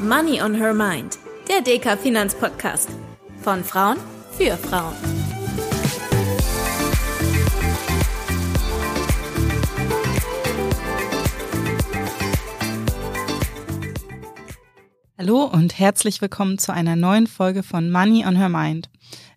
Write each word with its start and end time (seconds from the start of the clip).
Money 0.00 0.40
on 0.40 0.54
Her 0.54 0.74
Mind, 0.74 1.18
der 1.48 1.60
DK 1.60 1.98
Finanzpodcast. 1.98 2.88
Von 3.42 3.64
Frauen 3.64 3.96
für 4.30 4.56
Frauen. 4.56 4.94
Hallo 15.18 15.42
und 15.42 15.76
herzlich 15.76 16.22
willkommen 16.22 16.58
zu 16.58 16.72
einer 16.72 16.94
neuen 16.94 17.26
Folge 17.26 17.64
von 17.64 17.90
Money 17.90 18.24
on 18.24 18.36
Her 18.36 18.48
Mind. 18.48 18.88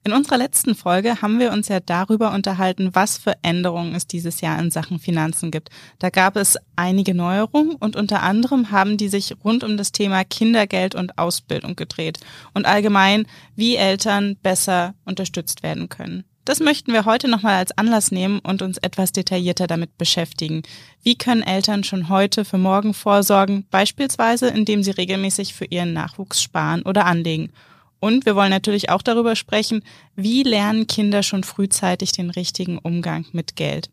In 0.03 0.13
unserer 0.13 0.39
letzten 0.39 0.73
Folge 0.73 1.21
haben 1.21 1.39
wir 1.39 1.51
uns 1.51 1.67
ja 1.67 1.79
darüber 1.79 2.33
unterhalten, 2.33 2.89
was 2.93 3.19
für 3.19 3.35
Änderungen 3.43 3.93
es 3.93 4.07
dieses 4.07 4.41
Jahr 4.41 4.57
in 4.57 4.71
Sachen 4.71 4.97
Finanzen 4.97 5.51
gibt. 5.51 5.69
Da 5.99 6.09
gab 6.09 6.37
es 6.37 6.57
einige 6.75 7.13
Neuerungen 7.13 7.75
und 7.75 7.95
unter 7.95 8.23
anderem 8.23 8.71
haben 8.71 8.97
die 8.97 9.09
sich 9.09 9.35
rund 9.43 9.63
um 9.63 9.77
das 9.77 9.91
Thema 9.91 10.23
Kindergeld 10.23 10.95
und 10.95 11.19
Ausbildung 11.19 11.75
gedreht 11.75 12.19
und 12.55 12.65
allgemein, 12.65 13.27
wie 13.55 13.75
Eltern 13.75 14.37
besser 14.41 14.95
unterstützt 15.05 15.61
werden 15.61 15.87
können. 15.87 16.23
Das 16.45 16.59
möchten 16.59 16.91
wir 16.93 17.05
heute 17.05 17.27
nochmal 17.27 17.57
als 17.57 17.77
Anlass 17.77 18.11
nehmen 18.11 18.39
und 18.39 18.63
uns 18.63 18.79
etwas 18.79 19.11
detaillierter 19.11 19.67
damit 19.67 19.99
beschäftigen. 19.99 20.63
Wie 21.03 21.15
können 21.15 21.43
Eltern 21.43 21.83
schon 21.83 22.09
heute 22.09 22.43
für 22.43 22.57
morgen 22.57 22.95
vorsorgen, 22.95 23.67
beispielsweise 23.69 24.47
indem 24.47 24.81
sie 24.81 24.89
regelmäßig 24.89 25.53
für 25.53 25.65
ihren 25.65 25.93
Nachwuchs 25.93 26.41
sparen 26.41 26.81
oder 26.81 27.05
anlegen? 27.05 27.51
Und 28.01 28.25
wir 28.25 28.35
wollen 28.35 28.49
natürlich 28.49 28.89
auch 28.89 29.03
darüber 29.03 29.35
sprechen, 29.35 29.83
wie 30.15 30.41
lernen 30.41 30.87
Kinder 30.87 31.21
schon 31.21 31.43
frühzeitig 31.43 32.11
den 32.11 32.31
richtigen 32.31 32.79
Umgang 32.79 33.27
mit 33.31 33.55
Geld. 33.55 33.91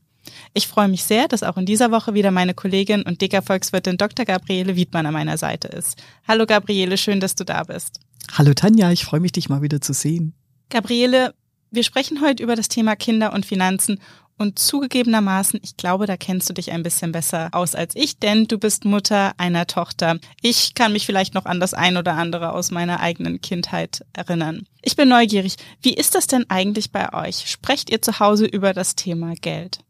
Ich 0.54 0.66
freue 0.66 0.88
mich 0.88 1.04
sehr, 1.04 1.28
dass 1.28 1.42
auch 1.42 1.58
in 1.58 1.66
dieser 1.66 1.90
Woche 1.90 2.14
wieder 2.14 2.30
meine 2.30 2.54
Kollegin 2.54 3.02
und 3.02 3.20
Dicker-Volkswirtin 3.20 3.98
Dr. 3.98 4.24
Gabriele 4.24 4.76
Wiedmann 4.76 5.04
an 5.04 5.12
meiner 5.12 5.36
Seite 5.36 5.68
ist. 5.68 6.02
Hallo 6.26 6.46
Gabriele, 6.46 6.96
schön, 6.96 7.20
dass 7.20 7.34
du 7.34 7.44
da 7.44 7.64
bist. 7.64 8.00
Hallo 8.32 8.54
Tanja, 8.54 8.90
ich 8.90 9.04
freue 9.04 9.20
mich, 9.20 9.32
dich 9.32 9.50
mal 9.50 9.60
wieder 9.60 9.80
zu 9.82 9.92
sehen. 9.92 10.32
Gabriele, 10.70 11.34
wir 11.70 11.84
sprechen 11.84 12.22
heute 12.22 12.42
über 12.42 12.56
das 12.56 12.68
Thema 12.68 12.96
Kinder 12.96 13.34
und 13.34 13.44
Finanzen 13.44 14.00
und 14.38 14.58
zugegebenermaßen, 14.58 15.60
ich 15.62 15.76
glaube, 15.76 16.06
da 16.06 16.16
kennst 16.16 16.48
du 16.48 16.54
dich 16.54 16.72
ein 16.72 16.82
bisschen 16.82 17.12
besser 17.12 17.48
aus 17.52 17.74
als 17.74 17.94
ich, 17.96 18.18
denn 18.18 18.46
du 18.46 18.58
bist 18.58 18.84
Mutter 18.84 19.32
einer 19.36 19.66
Tochter. 19.66 20.18
Ich 20.40 20.74
kann 20.74 20.92
mich 20.92 21.04
vielleicht 21.04 21.34
noch 21.34 21.44
an 21.44 21.60
das 21.60 21.74
ein 21.74 21.96
oder 21.96 22.14
andere 22.14 22.52
aus 22.52 22.70
meiner 22.70 23.00
eigenen 23.00 23.40
Kindheit 23.40 24.04
erinnern. 24.12 24.66
Ich 24.82 24.96
bin 24.96 25.08
neugierig. 25.08 25.56
Wie 25.82 25.94
ist 25.94 26.14
das 26.14 26.26
denn 26.26 26.48
eigentlich 26.48 26.92
bei 26.92 27.12
euch? 27.12 27.50
Sprecht 27.50 27.90
ihr 27.90 28.00
zu 28.00 28.20
Hause 28.20 28.46
über 28.46 28.72
das 28.72 28.94
Thema 28.94 29.34
Geld? 29.34 29.80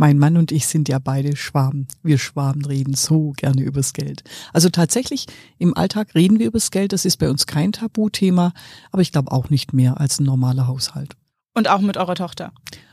Mein 0.00 0.18
Mann 0.18 0.36
und 0.36 0.52
ich 0.52 0.68
sind 0.68 0.88
ja 0.88 1.00
beide 1.00 1.36
Schwaben. 1.36 1.88
Wir 2.04 2.18
Schwaben 2.18 2.64
reden 2.64 2.94
so 2.94 3.32
gerne 3.36 3.62
übers 3.62 3.92
Geld. 3.92 4.22
Also 4.52 4.68
tatsächlich, 4.68 5.26
im 5.58 5.76
Alltag 5.76 6.14
reden 6.14 6.38
wir 6.38 6.46
übers 6.46 6.70
Geld. 6.70 6.92
Das 6.92 7.04
ist 7.04 7.16
bei 7.16 7.28
uns 7.28 7.46
kein 7.46 7.72
Tabuthema, 7.72 8.52
aber 8.92 9.02
ich 9.02 9.10
glaube 9.10 9.32
auch 9.32 9.50
nicht 9.50 9.72
mehr 9.72 10.00
als 10.00 10.20
ein 10.20 10.24
normaler 10.24 10.68
Haushalt. 10.68 11.16
Und 11.52 11.68
auch 11.68 11.80
mit 11.80 11.96
eurer 11.96 12.14
Tochter? 12.14 12.52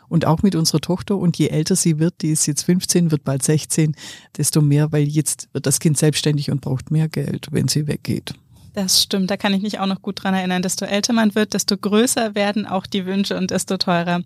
Und 0.09 0.25
auch 0.25 0.43
mit 0.43 0.55
unserer 0.55 0.81
Tochter. 0.81 1.17
Und 1.17 1.37
je 1.37 1.47
älter 1.47 1.75
sie 1.75 1.99
wird, 1.99 2.21
die 2.21 2.29
ist 2.29 2.45
jetzt 2.45 2.63
15, 2.63 3.11
wird 3.11 3.23
bald 3.23 3.43
16, 3.43 3.95
desto 4.37 4.61
mehr, 4.61 4.91
weil 4.91 5.07
jetzt 5.07 5.49
wird 5.53 5.65
das 5.65 5.79
Kind 5.79 5.97
selbstständig 5.97 6.51
und 6.51 6.61
braucht 6.61 6.91
mehr 6.91 7.07
Geld, 7.07 7.47
wenn 7.51 7.67
sie 7.67 7.87
weggeht. 7.87 8.33
Das 8.73 9.01
stimmt, 9.01 9.31
da 9.31 9.37
kann 9.37 9.53
ich 9.53 9.61
mich 9.61 9.79
auch 9.79 9.85
noch 9.85 10.01
gut 10.01 10.23
dran 10.23 10.33
erinnern. 10.33 10.61
Desto 10.61 10.85
älter 10.85 11.13
man 11.13 11.33
wird, 11.33 11.53
desto 11.53 11.77
größer 11.77 12.35
werden 12.35 12.65
auch 12.65 12.85
die 12.85 13.05
Wünsche 13.05 13.37
und 13.37 13.51
desto 13.51 13.77
teurer. 13.77 14.21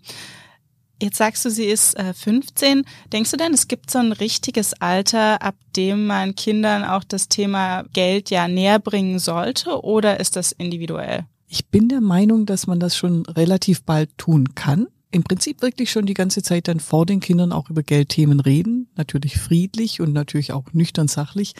Jetzt 1.02 1.18
sagst 1.18 1.46
du, 1.46 1.50
sie 1.50 1.66
ist 1.66 1.98
äh, 1.98 2.14
15. 2.14 2.84
Denkst 3.14 3.32
du 3.32 3.38
denn, 3.38 3.54
es 3.54 3.68
gibt 3.68 3.90
so 3.90 4.00
ein 4.00 4.12
richtiges 4.12 4.74
Alter, 4.82 5.42
ab 5.42 5.56
dem 5.78 6.08
man 6.08 6.36
Kindern 6.36 6.84
auch 6.84 7.06
das 7.06 7.30
Thema 7.30 7.86
Geld 7.94 8.32
ja 8.32 8.48
näher 8.48 8.80
bringen 8.80 9.20
sollte 9.20 9.82
oder 9.84 10.20
ist 10.20 10.36
das 10.36 10.52
individuell? 10.52 11.26
Ich 11.48 11.68
bin 11.68 11.88
der 11.88 12.02
Meinung, 12.02 12.46
dass 12.46 12.68
man 12.68 12.80
das 12.80 12.98
schon 12.98 13.26
relativ 13.28 13.84
bald 13.84 14.18
tun 14.18 14.56
kann 14.56 14.88
im 15.12 15.24
Prinzip 15.24 15.62
wirklich 15.62 15.92
schon 15.92 16.06
die 16.06 16.14
ganze 16.14 16.44
Zeit 16.44 16.68
dann 16.68 16.80
vor 16.80 17.06
den 17.06 17.20
Kindern 17.20 17.52
auch 17.52 17.70
über 17.70 17.82
Geldthemen 17.82 18.40
reden, 18.40 18.90
natürlich 18.96 19.38
friedlich 19.38 20.02
und 20.02 20.14
natürlich 20.14 20.52
auch 20.52 20.66
nüchtern 20.72 21.08
sachlich, 21.08 21.54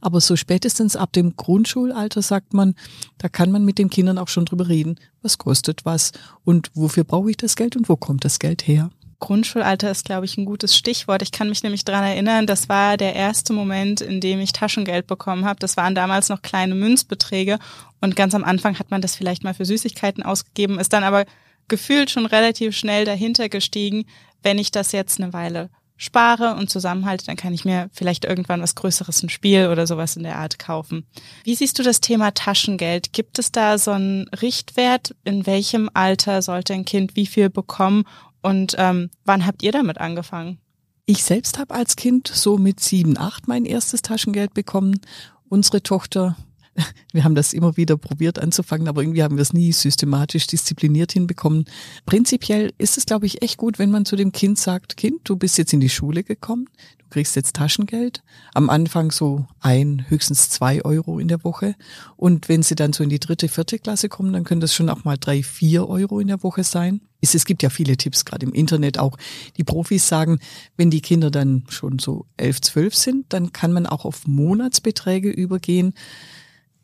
aber 0.00 0.20
so 0.20 0.34
spätestens 0.34 0.96
ab 0.96 1.12
dem 1.12 1.36
Grundschulalter 1.36 2.22
sagt 2.22 2.52
man, 2.52 2.74
da 3.18 3.28
kann 3.28 3.52
man 3.52 3.64
mit 3.64 3.78
den 3.78 3.90
Kindern 3.90 4.18
auch 4.18 4.28
schon 4.28 4.44
drüber 4.44 4.68
reden, 4.68 4.96
was 5.22 5.38
kostet 5.38 5.84
was 5.84 6.12
und 6.44 6.70
wofür 6.74 7.04
brauche 7.04 7.30
ich 7.30 7.36
das 7.36 7.54
Geld 7.54 7.76
und 7.76 7.88
wo 7.88 7.96
kommt 7.96 8.24
das 8.24 8.38
Geld 8.38 8.66
her. 8.66 8.90
Grundschulalter 9.18 9.90
ist, 9.90 10.04
glaube 10.04 10.26
ich, 10.26 10.36
ein 10.36 10.44
gutes 10.44 10.76
Stichwort. 10.76 11.22
Ich 11.22 11.32
kann 11.32 11.48
mich 11.48 11.62
nämlich 11.62 11.84
daran 11.84 12.04
erinnern, 12.04 12.46
das 12.46 12.68
war 12.68 12.98
der 12.98 13.14
erste 13.14 13.54
Moment, 13.54 14.02
in 14.02 14.20
dem 14.20 14.40
ich 14.40 14.52
Taschengeld 14.52 15.06
bekommen 15.06 15.46
habe. 15.46 15.58
Das 15.58 15.78
waren 15.78 15.94
damals 15.94 16.28
noch 16.28 16.42
kleine 16.42 16.74
Münzbeträge 16.74 17.58
und 18.02 18.14
ganz 18.14 18.34
am 18.34 18.44
Anfang 18.44 18.78
hat 18.78 18.90
man 18.90 19.00
das 19.00 19.16
vielleicht 19.16 19.42
mal 19.42 19.54
für 19.54 19.64
Süßigkeiten 19.64 20.22
ausgegeben, 20.22 20.78
ist 20.78 20.92
dann 20.92 21.04
aber 21.04 21.24
gefühlt 21.68 22.10
schon 22.10 22.26
relativ 22.26 22.76
schnell 22.76 23.04
dahinter 23.04 23.48
gestiegen, 23.48 24.04
wenn 24.42 24.58
ich 24.58 24.70
das 24.70 24.92
jetzt 24.92 25.20
eine 25.20 25.32
Weile 25.32 25.70
spare 25.96 26.54
und 26.56 26.70
zusammenhalte, 26.70 27.24
dann 27.24 27.36
kann 27.36 27.54
ich 27.54 27.64
mir 27.64 27.88
vielleicht 27.92 28.24
irgendwann 28.24 28.60
was 28.60 28.74
Größeres, 28.74 29.22
ein 29.22 29.28
Spiel 29.28 29.68
oder 29.68 29.86
sowas 29.86 30.16
in 30.16 30.24
der 30.24 30.36
Art 30.36 30.58
kaufen. 30.58 31.06
Wie 31.44 31.54
siehst 31.54 31.78
du 31.78 31.82
das 31.82 32.00
Thema 32.00 32.32
Taschengeld? 32.32 33.12
Gibt 33.12 33.38
es 33.38 33.50
da 33.50 33.78
so 33.78 33.92
einen 33.92 34.28
Richtwert? 34.28 35.14
In 35.24 35.46
welchem 35.46 35.88
Alter 35.94 36.42
sollte 36.42 36.74
ein 36.74 36.84
Kind 36.84 37.16
wie 37.16 37.26
viel 37.26 37.48
bekommen? 37.48 38.04
Und 38.42 38.76
ähm, 38.78 39.10
wann 39.24 39.46
habt 39.46 39.62
ihr 39.62 39.72
damit 39.72 39.98
angefangen? 39.98 40.58
Ich 41.06 41.24
selbst 41.24 41.58
habe 41.58 41.74
als 41.74 41.96
Kind 41.96 42.28
so 42.28 42.58
mit 42.58 42.80
sieben, 42.80 43.16
acht 43.16 43.48
mein 43.48 43.64
erstes 43.64 44.02
Taschengeld 44.02 44.54
bekommen. 44.54 45.00
Unsere 45.48 45.82
Tochter 45.82 46.36
wir 47.12 47.24
haben 47.24 47.34
das 47.34 47.52
immer 47.52 47.76
wieder 47.76 47.96
probiert 47.96 48.38
anzufangen, 48.38 48.88
aber 48.88 49.02
irgendwie 49.02 49.22
haben 49.22 49.36
wir 49.36 49.42
es 49.42 49.52
nie 49.52 49.72
systematisch 49.72 50.46
diszipliniert 50.46 51.12
hinbekommen. 51.12 51.64
Prinzipiell 52.04 52.72
ist 52.78 52.98
es, 52.98 53.06
glaube 53.06 53.26
ich, 53.26 53.42
echt 53.42 53.56
gut, 53.56 53.78
wenn 53.78 53.90
man 53.90 54.04
zu 54.04 54.16
dem 54.16 54.32
Kind 54.32 54.58
sagt, 54.58 54.96
Kind, 54.96 55.20
du 55.24 55.36
bist 55.36 55.58
jetzt 55.58 55.72
in 55.72 55.80
die 55.80 55.88
Schule 55.88 56.22
gekommen, 56.22 56.68
du 56.98 57.06
kriegst 57.10 57.36
jetzt 57.36 57.56
Taschengeld. 57.56 58.22
Am 58.54 58.70
Anfang 58.70 59.10
so 59.10 59.46
ein, 59.60 60.04
höchstens 60.08 60.48
zwei 60.50 60.84
Euro 60.84 61.18
in 61.18 61.28
der 61.28 61.44
Woche. 61.44 61.74
Und 62.16 62.48
wenn 62.48 62.62
sie 62.62 62.74
dann 62.74 62.92
so 62.92 63.02
in 63.04 63.10
die 63.10 63.20
dritte, 63.20 63.48
vierte 63.48 63.78
Klasse 63.78 64.08
kommen, 64.08 64.32
dann 64.32 64.44
können 64.44 64.60
das 64.60 64.74
schon 64.74 64.88
auch 64.88 65.04
mal 65.04 65.16
drei, 65.16 65.42
vier 65.42 65.88
Euro 65.88 66.20
in 66.20 66.28
der 66.28 66.42
Woche 66.42 66.64
sein. 66.64 67.00
Es 67.20 67.44
gibt 67.44 67.62
ja 67.62 67.70
viele 67.70 67.96
Tipps, 67.96 68.24
gerade 68.24 68.46
im 68.46 68.52
Internet 68.52 68.98
auch. 68.98 69.16
Die 69.56 69.64
Profis 69.64 70.06
sagen, 70.06 70.38
wenn 70.76 70.90
die 70.90 71.00
Kinder 71.00 71.30
dann 71.30 71.64
schon 71.68 71.98
so 71.98 72.26
elf, 72.36 72.60
zwölf 72.60 72.94
sind, 72.94 73.32
dann 73.32 73.52
kann 73.52 73.72
man 73.72 73.86
auch 73.86 74.04
auf 74.04 74.26
Monatsbeträge 74.26 75.30
übergehen. 75.30 75.94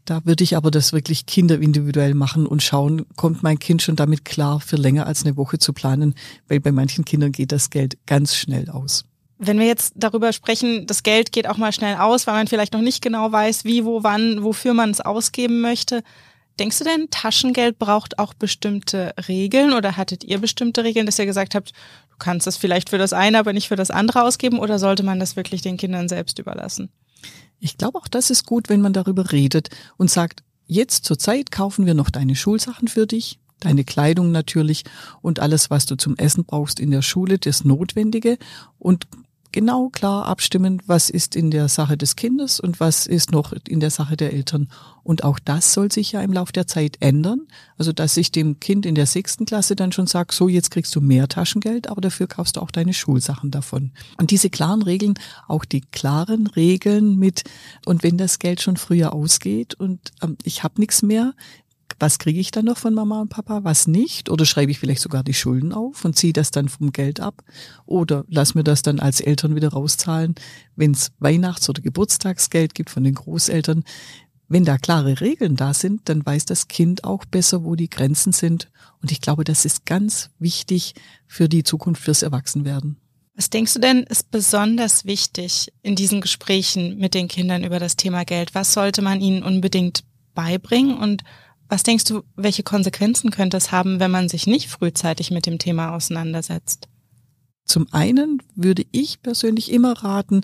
Da 0.05 0.25
würde 0.25 0.43
ich 0.43 0.57
aber 0.57 0.71
das 0.71 0.93
wirklich 0.93 1.27
kinderindividuell 1.27 2.15
machen 2.15 2.47
und 2.47 2.63
schauen, 2.63 3.07
kommt 3.15 3.43
mein 3.43 3.59
Kind 3.59 3.83
schon 3.83 3.95
damit 3.95 4.25
klar, 4.25 4.61
für 4.61 4.77
länger 4.77 5.07
als 5.07 5.25
eine 5.25 5.37
Woche 5.37 5.59
zu 5.59 5.73
planen, 5.73 6.15
weil 6.49 6.59
bei 6.59 6.73
manchen 6.73 7.05
Kindern 7.05 7.31
geht 7.31 7.53
das 7.53 7.71
Geld 7.71 7.99
ganz 8.07 8.35
schnell 8.35 8.69
aus. 8.69 9.05
Wenn 9.39 9.59
wir 9.59 9.67
jetzt 9.67 9.95
darüber 9.97 10.33
sprechen, 10.33 10.87
das 10.87 11.03
Geld 11.03 11.33
geht 11.33 11.49
auch 11.49 11.57
mal 11.57 11.73
schnell 11.73 11.97
aus, 11.97 12.27
weil 12.27 12.35
man 12.35 12.47
vielleicht 12.47 12.73
noch 12.73 12.81
nicht 12.81 13.03
genau 13.03 13.31
weiß, 13.31 13.65
wie, 13.65 13.85
wo, 13.85 14.03
wann, 14.03 14.43
wofür 14.43 14.75
man 14.75 14.91
es 14.91 15.01
ausgeben 15.01 15.61
möchte. 15.61 16.03
Denkst 16.59 16.79
du 16.79 16.85
denn, 16.85 17.09
Taschengeld 17.11 17.79
braucht 17.79 18.19
auch 18.19 18.35
bestimmte 18.35 19.15
Regeln 19.27 19.73
oder 19.73 19.97
hattet 19.97 20.23
ihr 20.23 20.39
bestimmte 20.39 20.85
Regeln, 20.85 21.07
dass 21.07 21.19
ihr 21.19 21.27
gesagt 21.27 21.55
habt, 21.55 21.71
du 22.11 22.17
kannst 22.19 22.47
es 22.47 22.57
vielleicht 22.57 22.91
für 22.91 22.99
das 22.99 23.13
eine, 23.13 23.39
aber 23.39 23.53
nicht 23.53 23.69
für 23.69 23.77
das 23.77 23.91
andere 23.91 24.23
ausgeben 24.23 24.59
oder 24.59 24.79
sollte 24.79 25.03
man 25.03 25.19
das 25.19 25.35
wirklich 25.35 25.63
den 25.63 25.77
Kindern 25.77 26.09
selbst 26.09 26.39
überlassen? 26.39 26.91
Ich 27.59 27.79
glaube 27.79 27.99
auch, 27.99 28.09
das 28.09 28.31
ist 28.31 28.47
gut, 28.47 28.69
wenn 28.69 28.81
man 28.81 28.93
darüber 28.93 29.33
redet 29.33 29.71
und 29.97 30.11
sagt, 30.11 30.43
jetzt 30.67 31.05
zur 31.05 31.19
Zeit 31.19 31.51
kaufen 31.51 31.87
wir 31.87 31.95
noch 31.95 32.11
deine 32.11 32.35
Schulsachen 32.35 32.89
für 32.89 33.07
dich, 33.07 33.39
deine 33.61 33.85
Kleidung 33.85 34.33
natürlich 34.33 34.85
und 35.21 35.41
alles, 35.41 35.71
was 35.71 35.87
du 35.87 35.97
zum 35.97 36.17
Essen 36.17 36.45
brauchst 36.45 36.81
in 36.81 36.91
der 36.91 37.03
Schule, 37.03 37.39
das 37.39 37.65
Notwendige. 37.65 38.39
Und 38.79 39.07
genau 39.53 39.89
klar 39.91 40.27
abstimmen, 40.27 40.83
was 40.87 41.11
ist 41.11 41.37
in 41.37 41.51
der 41.51 41.69
Sache 41.69 41.97
des 41.97 42.17
Kindes 42.17 42.61
und 42.61 42.81
was 42.81 43.07
ist 43.07 43.31
noch 43.31 43.53
in 43.69 43.81
der 43.81 43.91
Sache 43.91 44.17
der 44.17 44.33
Eltern. 44.33 44.69
Und 45.05 45.25
auch 45.25 45.39
das 45.39 45.73
soll 45.73 45.91
sich 45.91 46.13
ja 46.13 46.21
im 46.21 46.33
Laufe 46.33 46.53
der 46.53 46.67
Zeit 46.67 46.97
ändern. 47.01 47.43
Also, 47.77 47.93
dass 47.93 48.17
ich 48.17 48.31
dem 48.31 48.61
Kind 48.61 48.87
in 48.87 48.95
der 48.95 49.07
sechsten 49.07 49.47
Klasse 49.47 49.77
dann 49.77 49.93
schon 49.93 50.07
sage, 50.07 50.33
so 50.33 50.49
jetzt 50.49 50.71
kriegst 50.71 50.95
du 50.95 51.01
mehr 51.01 51.29
Taschengeld, 51.29 51.89
aber 51.89 52.01
dafür 52.01 52.27
kaufst 52.27 52.57
du 52.57 52.61
auch 52.61 52.71
deine 52.71 52.95
Schulsachen 52.95 53.51
davon. 53.51 53.91
Und 54.19 54.31
diese 54.31 54.51
klaren 54.51 54.83
Regeln, 54.83 55.15
auch 55.49 55.65
die 55.65 55.81
klaren 55.81 56.47
Regeln 56.47 57.17
mit, 57.17 57.45
und 57.85 58.03
wenn 58.03 58.17
das 58.17 58.39
Geld 58.39 58.61
schon 58.61 58.77
früher 58.77 59.13
ausgeht 59.13 59.75
und 59.75 60.13
ähm, 60.23 60.37
ich 60.45 60.63
habe 60.63 60.81
nichts 60.81 61.03
mehr, 61.03 61.35
was 62.03 62.19
kriege 62.19 62.41
ich 62.41 62.51
dann 62.51 62.65
noch 62.65 62.79
von 62.79 62.95
Mama 62.95 63.21
und 63.21 63.29
Papa, 63.29 63.63
was 63.63 63.87
nicht? 63.87 64.29
Oder 64.29 64.45
schreibe 64.45 64.73
ich 64.73 64.81
vielleicht 64.81 65.01
sogar 65.01 65.23
die 65.23 65.35
Schulden 65.35 65.73
auf 65.73 66.05
und 66.05 66.17
ziehe 66.17 66.33
das 66.33 66.51
dann 66.51 66.69
vom 66.69 66.91
Geld 66.91 67.21
ab? 67.21 67.45
Oder 67.87 68.25
lass 68.29 68.57
mir 68.57 68.65
das 68.65 68.83
dann 68.83 68.99
als 68.99 69.21
Eltern 69.21 69.55
wieder 69.55 69.69
rauszahlen, 69.69 70.35
wenn 70.75 70.91
es 70.91 71.13
Weihnachts- 71.21 71.69
oder 71.69 71.81
Geburtstagsgeld 71.81 72.75
gibt 72.75 72.91
von 72.91 73.05
den 73.05 73.15
Großeltern. 73.15 73.85
Wenn 74.49 74.65
da 74.65 74.79
klare 74.79 75.21
Regeln 75.21 75.55
da 75.55 75.75
sind, 75.75 76.09
dann 76.09 76.27
weiß 76.27 76.45
das 76.45 76.67
Kind 76.67 77.05
auch 77.05 77.25
besser, 77.25 77.63
wo 77.63 77.77
die 77.77 77.89
Grenzen 77.89 78.33
sind. 78.33 78.69
Und 79.01 79.13
ich 79.13 79.21
glaube, 79.21 79.45
das 79.45 79.65
ist 79.65 79.87
ganz 79.87 80.31
wichtig 80.41 80.95
für 81.29 81.49
die 81.49 81.63
Zukunft, 81.63 82.03
fürs 82.03 82.23
Erwachsenwerden. 82.23 82.97
Was 83.37 83.49
denkst 83.49 83.75
du 83.75 83.79
denn 83.79 84.03
ist 84.03 84.33
besonders 84.33 85.05
wichtig 85.05 85.73
in 85.83 85.95
diesen 85.95 86.21
Gesprächen 86.21 86.99
mit 86.99 87.15
den 87.15 87.29
Kindern 87.29 87.63
über 87.63 87.79
das 87.79 87.95
Thema 87.95 88.25
Geld? 88.25 88.57
Was 88.57 88.73
sollte 88.73 89.03
man 89.03 89.21
ihnen 89.21 89.45
unbedingt 89.45 90.03
beibringen 90.35 90.99
und 90.99 91.23
was 91.73 91.83
denkst 91.83 92.05
du, 92.05 92.23
welche 92.37 92.63
Konsequenzen 92.63 93.31
könnte 93.31 93.57
es 93.57 93.73
haben, 93.73 93.99
wenn 93.99 94.11
man 94.11 94.29
sich 94.29 94.47
nicht 94.47 94.69
frühzeitig 94.69 95.31
mit 95.31 95.47
dem 95.47 95.59
Thema 95.59 95.97
auseinandersetzt? 95.97 96.87
Zum 97.65 97.87
einen 97.93 98.43
würde 98.55 98.85
ich 98.93 99.23
persönlich 99.23 99.73
immer 99.73 99.93
raten, 100.05 100.43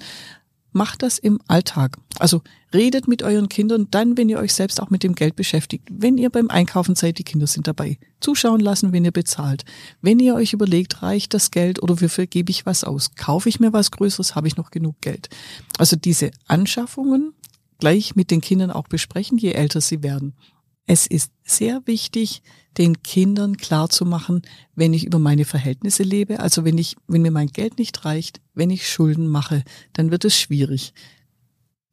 macht 0.73 1.03
das 1.03 1.19
im 1.19 1.39
Alltag. 1.47 1.99
Also 2.19 2.41
redet 2.73 3.09
mit 3.09 3.23
euren 3.23 3.51
Kindern 3.51 3.89
dann, 3.91 4.17
wenn 4.17 4.31
ihr 4.31 4.39
euch 4.39 4.55
selbst 4.55 4.81
auch 4.81 4.89
mit 4.89 5.03
dem 5.03 5.15
Geld 5.15 5.37
beschäftigt. 5.37 5.87
Wenn 5.91 6.17
ihr 6.17 6.31
beim 6.31 6.49
Einkaufen 6.49 6.95
seid, 6.95 7.19
die 7.19 7.25
Kinder 7.25 7.47
sind 7.47 7.67
dabei. 7.67 7.99
Zuschauen 8.21 8.61
lassen, 8.61 8.95
wenn 8.95 9.05
ihr 9.05 9.13
bezahlt. 9.13 9.67
Wenn 10.01 10.21
ihr 10.21 10.35
euch 10.35 10.55
überlegt, 10.55 11.03
reicht 11.03 11.35
das 11.35 11.51
Geld 11.51 11.83
oder 11.83 12.01
wofür 12.01 12.27
gebe 12.27 12.51
ich 12.51 12.65
was 12.65 12.85
aus? 12.85 13.17
Kaufe 13.17 13.51
ich 13.51 13.61
mir 13.61 13.75
was 13.75 13.91
Größeres, 13.91 14.35
habe 14.35 14.49
ich 14.49 14.57
noch 14.57 14.71
genug 14.71 14.99
Geld? 15.03 15.29
Also 15.77 15.95
diese 15.95 16.31
Anschaffungen 16.47 17.35
gleich 17.79 18.17
mit 18.17 18.31
den 18.31 18.41
Kindern 18.41 18.71
auch 18.71 18.89
besprechen, 18.89 19.37
je 19.37 19.53
älter 19.53 19.83
sie 19.83 20.03
werden. 20.03 20.35
Es 20.91 21.07
ist 21.07 21.31
sehr 21.45 21.83
wichtig, 21.85 22.43
den 22.79 23.03
Kindern 23.03 23.59
klarzumachen, 23.59 24.41
wenn 24.75 24.95
ich 24.95 25.05
über 25.05 25.19
meine 25.19 25.45
Verhältnisse 25.45 26.03
lebe, 26.03 26.41
also 26.41 26.65
wenn 26.65 26.79
ich, 26.79 26.97
wenn 27.07 27.21
mir 27.21 27.31
mein 27.31 27.49
Geld 27.49 27.79
nicht 27.79 28.07
reicht, 28.07 28.41
wenn 28.55 28.71
ich 28.71 28.89
Schulden 28.89 29.29
mache, 29.29 29.65
dann 29.93 30.11
wird 30.11 30.25
es 30.25 30.41
schwierig. 30.41 30.95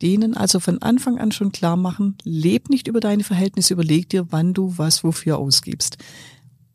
Denen 0.02 0.34
also 0.38 0.62
von 0.62 0.82
Anfang 0.82 1.20
an 1.20 1.34
schon 1.34 1.52
klar 1.52 1.76
machen, 1.76 2.16
leb 2.24 2.70
nicht 2.70 2.88
über 2.88 3.02
deine 3.02 3.26
Verhältnisse, 3.26 3.74
überleg 3.74 4.08
dir, 4.08 4.32
wann 4.32 4.54
du 4.54 4.78
was 4.78 5.04
wofür 5.04 5.40
ausgibst. 5.40 5.98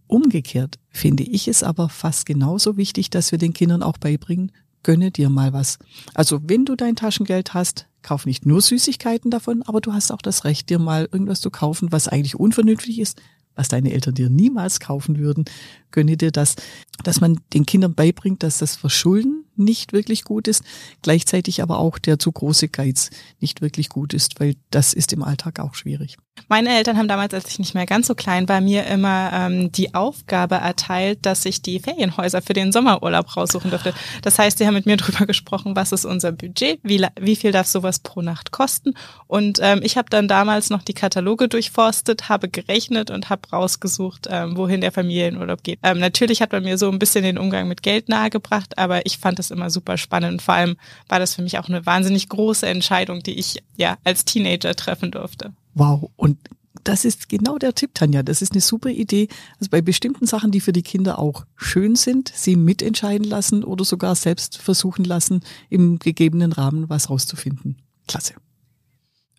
Umgekehrt 0.06 0.78
finde 0.90 1.22
ich 1.22 1.48
es 1.48 1.62
aber 1.62 1.88
fast 1.88 2.26
genauso 2.26 2.76
wichtig, 2.76 3.08
dass 3.08 3.32
wir 3.32 3.38
den 3.38 3.54
Kindern 3.54 3.82
auch 3.82 3.96
beibringen, 3.96 4.52
gönne 4.82 5.10
dir 5.10 5.30
mal 5.30 5.54
was. 5.54 5.78
Also 6.12 6.38
wenn 6.42 6.66
du 6.66 6.76
dein 6.76 6.96
Taschengeld 6.96 7.54
hast, 7.54 7.86
kauf 8.02 8.26
nicht 8.26 8.46
nur 8.46 8.60
Süßigkeiten 8.60 9.30
davon, 9.30 9.62
aber 9.62 9.80
du 9.80 9.92
hast 9.92 10.10
auch 10.10 10.22
das 10.22 10.44
Recht, 10.44 10.70
dir 10.70 10.78
mal 10.78 11.08
irgendwas 11.12 11.40
zu 11.40 11.50
kaufen, 11.50 11.92
was 11.92 12.08
eigentlich 12.08 12.36
unvernünftig 12.36 12.98
ist, 12.98 13.20
was 13.54 13.68
deine 13.68 13.92
Eltern 13.92 14.14
dir 14.14 14.30
niemals 14.30 14.80
kaufen 14.80 15.18
würden. 15.18 15.44
Gönne 15.90 16.16
dir 16.16 16.30
das, 16.30 16.56
dass 17.02 17.20
man 17.20 17.40
den 17.52 17.66
Kindern 17.66 17.94
beibringt, 17.94 18.42
dass 18.42 18.58
das 18.58 18.76
Verschulden 18.76 19.44
nicht 19.56 19.92
wirklich 19.92 20.24
gut 20.24 20.48
ist, 20.48 20.64
gleichzeitig 21.02 21.62
aber 21.62 21.78
auch 21.78 21.98
der 21.98 22.18
zu 22.18 22.32
große 22.32 22.68
Geiz 22.68 23.10
nicht 23.40 23.60
wirklich 23.60 23.88
gut 23.88 24.14
ist, 24.14 24.40
weil 24.40 24.56
das 24.70 24.92
ist 24.92 25.12
im 25.12 25.22
Alltag 25.22 25.60
auch 25.60 25.74
schwierig. 25.74 26.16
Meine 26.48 26.70
Eltern 26.70 26.96
haben 26.96 27.08
damals, 27.08 27.34
als 27.34 27.48
ich 27.48 27.58
nicht 27.58 27.74
mehr 27.74 27.86
ganz 27.86 28.06
so 28.06 28.14
klein 28.14 28.48
war, 28.48 28.60
mir 28.60 28.86
immer 28.86 29.30
ähm, 29.32 29.72
die 29.72 29.94
Aufgabe 29.94 30.56
erteilt, 30.56 31.18
dass 31.22 31.44
ich 31.44 31.62
die 31.62 31.80
Ferienhäuser 31.80 32.40
für 32.40 32.54
den 32.54 32.72
Sommerurlaub 32.72 33.36
raussuchen 33.36 33.70
durfte. 33.70 33.92
Das 34.22 34.38
heißt, 34.38 34.58
sie 34.58 34.66
haben 34.66 34.74
mit 34.74 34.86
mir 34.86 34.96
drüber 34.96 35.26
gesprochen, 35.26 35.76
was 35.76 35.92
ist 35.92 36.04
unser 36.04 36.32
Budget, 36.32 36.80
wie, 36.82 37.04
wie 37.20 37.36
viel 37.36 37.52
darf 37.52 37.66
sowas 37.66 37.98
pro 37.98 38.22
Nacht 38.22 38.52
kosten. 38.52 38.94
Und 39.26 39.58
ähm, 39.60 39.80
ich 39.82 39.96
habe 39.96 40.08
dann 40.08 40.28
damals 40.28 40.70
noch 40.70 40.82
die 40.82 40.94
Kataloge 40.94 41.48
durchforstet, 41.48 42.28
habe 42.28 42.48
gerechnet 42.48 43.10
und 43.10 43.28
habe 43.28 43.48
rausgesucht, 43.50 44.26
ähm, 44.30 44.56
wohin 44.56 44.80
der 44.80 44.92
Familienurlaub 44.92 45.62
geht. 45.62 45.78
Ähm, 45.82 45.98
natürlich 45.98 46.40
hat 46.42 46.52
man 46.52 46.64
mir 46.64 46.78
so 46.78 46.89
ein 46.90 46.98
bisschen 46.98 47.24
den 47.24 47.38
Umgang 47.38 47.68
mit 47.68 47.82
Geld 47.82 48.08
nahegebracht, 48.08 48.78
aber 48.78 49.06
ich 49.06 49.18
fand 49.18 49.38
es 49.38 49.50
immer 49.50 49.70
super 49.70 49.96
spannend. 49.96 50.32
Und 50.32 50.42
vor 50.42 50.54
allem 50.54 50.76
war 51.08 51.18
das 51.18 51.34
für 51.34 51.42
mich 51.42 51.58
auch 51.58 51.68
eine 51.68 51.86
wahnsinnig 51.86 52.28
große 52.28 52.66
Entscheidung, 52.66 53.22
die 53.22 53.38
ich 53.38 53.62
ja 53.76 53.98
als 54.04 54.24
Teenager 54.24 54.74
treffen 54.74 55.10
durfte. 55.10 55.52
Wow. 55.74 56.10
Und 56.16 56.38
das 56.84 57.04
ist 57.04 57.28
genau 57.28 57.58
der 57.58 57.74
Tipp, 57.74 57.94
Tanja. 57.94 58.22
Das 58.22 58.42
ist 58.42 58.52
eine 58.52 58.60
super 58.60 58.90
Idee. 58.90 59.28
Also 59.58 59.70
bei 59.70 59.80
bestimmten 59.82 60.26
Sachen, 60.26 60.50
die 60.50 60.60
für 60.60 60.72
die 60.72 60.82
Kinder 60.82 61.18
auch 61.18 61.44
schön 61.56 61.96
sind, 61.96 62.32
sie 62.34 62.56
mitentscheiden 62.56 63.26
lassen 63.26 63.64
oder 63.64 63.84
sogar 63.84 64.14
selbst 64.14 64.58
versuchen 64.58 65.04
lassen, 65.04 65.40
im 65.68 65.98
gegebenen 65.98 66.52
Rahmen 66.52 66.88
was 66.88 67.10
rauszufinden. 67.10 67.76
Klasse. 68.06 68.34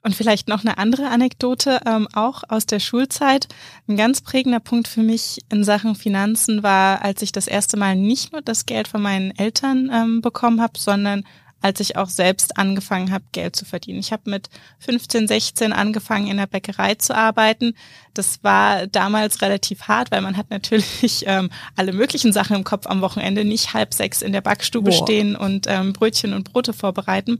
Und 0.03 0.15
vielleicht 0.15 0.48
noch 0.48 0.62
eine 0.62 0.80
andere 0.80 1.09
Anekdote, 1.09 1.80
ähm, 1.86 2.07
auch 2.13 2.44
aus 2.50 2.65
der 2.65 2.80
Schulzeit. 2.80 3.48
Ein 3.88 3.98
ganz 3.98 4.21
prägender 4.21 4.59
Punkt 4.59 4.88
für 4.88 5.03
mich 5.03 5.39
in 5.50 5.63
Sachen 5.63 5.94
Finanzen 5.94 6.63
war, 6.63 7.03
als 7.03 7.21
ich 7.21 7.31
das 7.31 7.48
erste 7.48 7.77
Mal 7.77 7.95
nicht 7.95 8.31
nur 8.31 8.42
das 8.42 8.65
Geld 8.65 8.88
von 8.88 9.01
meinen 9.01 9.38
Eltern 9.38 9.92
ähm, 9.94 10.21
bekommen 10.21 10.59
habe, 10.59 10.80
sondern 10.80 11.24
als 11.62 11.80
ich 11.80 11.95
auch 11.95 12.09
selbst 12.09 12.57
angefangen 12.57 13.12
habe, 13.12 13.24
Geld 13.31 13.56
zu 13.56 13.65
verdienen. 13.65 14.00
Ich 14.00 14.12
habe 14.12 14.30
mit 14.30 14.50
15, 14.80 15.27
16 15.27 15.74
angefangen, 15.74 16.27
in 16.27 16.38
der 16.38 16.48
Bäckerei 16.48 16.95
zu 16.95 17.15
arbeiten. 17.15 17.75
Das 18.13 18.44
war 18.44 18.88
damals 18.88 19.42
relativ 19.42 19.83
hart, 19.83 20.12
weil 20.12 20.21
man 20.21 20.38
hat 20.38 20.50
natürlich 20.50 21.24
ähm, 21.27 21.51
alle 21.75 21.94
möglichen 21.94 22.33
Sachen 22.33 22.56
im 22.56 22.63
Kopf 22.63 22.88
am 22.88 23.01
Wochenende, 23.01 23.45
nicht 23.45 23.74
halb 23.74 23.94
sechs 23.94 24.21
in 24.21 24.33
der 24.33 24.42
Backstube 24.42 24.89
Boah. 24.89 25.03
stehen 25.03 25.36
und 25.36 25.68
ähm, 25.69 25.94
Brötchen 25.94 26.33
und 26.33 26.51
Brote 26.51 26.74
vorbereiten. 26.74 27.39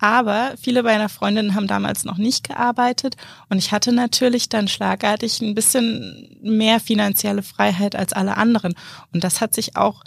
Aber 0.00 0.54
viele 0.60 0.82
meiner 0.82 1.10
Freundinnen 1.10 1.54
haben 1.54 1.66
damals 1.66 2.04
noch 2.04 2.16
nicht 2.16 2.48
gearbeitet 2.48 3.16
und 3.50 3.58
ich 3.58 3.70
hatte 3.70 3.92
natürlich 3.92 4.48
dann 4.48 4.66
schlagartig 4.66 5.42
ein 5.42 5.54
bisschen 5.54 6.38
mehr 6.42 6.80
finanzielle 6.80 7.42
Freiheit 7.42 7.94
als 7.94 8.14
alle 8.14 8.38
anderen. 8.38 8.74
Und 9.12 9.24
das 9.24 9.42
hat 9.42 9.54
sich 9.54 9.76
auch 9.76 10.02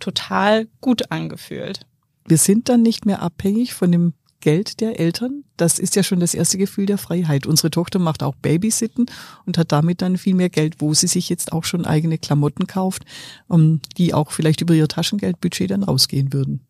total 0.00 0.66
gut 0.80 1.12
angefühlt. 1.12 1.86
Wir 2.26 2.38
sind 2.38 2.68
dann 2.68 2.82
nicht 2.82 3.06
mehr 3.06 3.22
abhängig 3.22 3.72
von 3.72 3.92
dem 3.92 4.14
Geld 4.40 4.80
der 4.80 4.98
Eltern. 4.98 5.44
Das 5.56 5.78
ist 5.78 5.94
ja 5.94 6.02
schon 6.02 6.20
das 6.20 6.34
erste 6.34 6.58
Gefühl 6.58 6.86
der 6.86 6.98
Freiheit. 6.98 7.46
Unsere 7.46 7.70
Tochter 7.70 8.00
macht 8.00 8.24
auch 8.24 8.34
Babysitten 8.34 9.06
und 9.46 9.58
hat 9.58 9.70
damit 9.70 10.02
dann 10.02 10.18
viel 10.18 10.34
mehr 10.34 10.50
Geld, 10.50 10.80
wo 10.80 10.92
sie 10.92 11.06
sich 11.06 11.28
jetzt 11.28 11.52
auch 11.52 11.64
schon 11.64 11.86
eigene 11.86 12.18
Klamotten 12.18 12.66
kauft, 12.66 13.04
die 13.96 14.12
auch 14.12 14.32
vielleicht 14.32 14.60
über 14.60 14.74
ihr 14.74 14.88
Taschengeldbudget 14.88 15.70
dann 15.70 15.84
ausgehen 15.84 16.32
würden. 16.32 16.65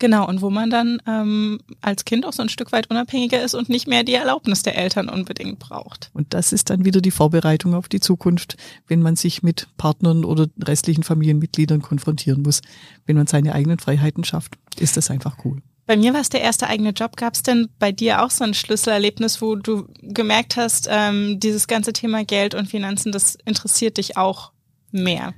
Genau, 0.00 0.28
und 0.28 0.42
wo 0.42 0.50
man 0.50 0.70
dann 0.70 1.02
ähm, 1.08 1.58
als 1.80 2.04
Kind 2.04 2.24
auch 2.24 2.32
so 2.32 2.42
ein 2.42 2.48
Stück 2.48 2.70
weit 2.70 2.88
unabhängiger 2.88 3.42
ist 3.42 3.54
und 3.54 3.68
nicht 3.68 3.88
mehr 3.88 4.04
die 4.04 4.14
Erlaubnis 4.14 4.62
der 4.62 4.78
Eltern 4.78 5.08
unbedingt 5.08 5.58
braucht. 5.58 6.10
Und 6.14 6.34
das 6.34 6.52
ist 6.52 6.70
dann 6.70 6.84
wieder 6.84 7.00
die 7.00 7.10
Vorbereitung 7.10 7.74
auf 7.74 7.88
die 7.88 7.98
Zukunft, 7.98 8.56
wenn 8.86 9.02
man 9.02 9.16
sich 9.16 9.42
mit 9.42 9.66
Partnern 9.76 10.24
oder 10.24 10.46
restlichen 10.62 11.02
Familienmitgliedern 11.02 11.82
konfrontieren 11.82 12.42
muss. 12.42 12.62
Wenn 13.06 13.16
man 13.16 13.26
seine 13.26 13.54
eigenen 13.54 13.80
Freiheiten 13.80 14.22
schafft, 14.22 14.56
ist 14.78 14.96
das 14.96 15.10
einfach 15.10 15.38
cool. 15.44 15.60
Bei 15.86 15.96
mir 15.96 16.12
war 16.12 16.20
es 16.20 16.28
der 16.28 16.42
erste 16.42 16.68
eigene 16.68 16.90
Job. 16.90 17.16
Gab 17.16 17.34
es 17.34 17.42
denn 17.42 17.68
bei 17.78 17.90
dir 17.90 18.22
auch 18.22 18.30
so 18.30 18.44
ein 18.44 18.54
Schlüsselerlebnis, 18.54 19.42
wo 19.42 19.56
du 19.56 19.88
gemerkt 20.02 20.56
hast, 20.56 20.86
ähm, 20.88 21.40
dieses 21.40 21.66
ganze 21.66 21.92
Thema 21.92 22.24
Geld 22.24 22.54
und 22.54 22.68
Finanzen, 22.68 23.10
das 23.10 23.36
interessiert 23.46 23.96
dich 23.96 24.16
auch 24.16 24.52
mehr? 24.92 25.34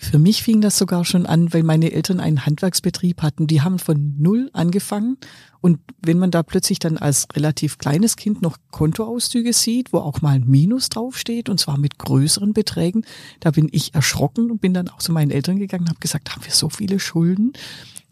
Für 0.00 0.20
mich 0.20 0.44
fing 0.44 0.60
das 0.60 0.78
sogar 0.78 1.04
schon 1.04 1.26
an, 1.26 1.52
weil 1.52 1.64
meine 1.64 1.90
Eltern 1.90 2.20
einen 2.20 2.46
Handwerksbetrieb 2.46 3.20
hatten. 3.20 3.48
Die 3.48 3.62
haben 3.62 3.80
von 3.80 4.14
null 4.16 4.48
angefangen. 4.52 5.18
Und 5.60 5.80
wenn 6.00 6.20
man 6.20 6.30
da 6.30 6.44
plötzlich 6.44 6.78
dann 6.78 6.98
als 6.98 7.26
relativ 7.34 7.78
kleines 7.78 8.14
Kind 8.14 8.40
noch 8.40 8.58
Kontoauszüge 8.70 9.52
sieht, 9.52 9.92
wo 9.92 9.98
auch 9.98 10.22
mal 10.22 10.36
ein 10.36 10.46
Minus 10.46 10.88
draufsteht, 10.88 11.48
und 11.48 11.58
zwar 11.58 11.78
mit 11.78 11.98
größeren 11.98 12.52
Beträgen, 12.52 13.04
da 13.40 13.50
bin 13.50 13.68
ich 13.72 13.92
erschrocken 13.92 14.52
und 14.52 14.60
bin 14.60 14.72
dann 14.72 14.88
auch 14.88 14.98
zu 14.98 15.10
meinen 15.10 15.32
Eltern 15.32 15.58
gegangen 15.58 15.82
und 15.82 15.90
habe 15.90 16.00
gesagt, 16.00 16.30
haben 16.30 16.44
wir 16.44 16.52
so 16.52 16.68
viele 16.70 17.00
Schulden, 17.00 17.54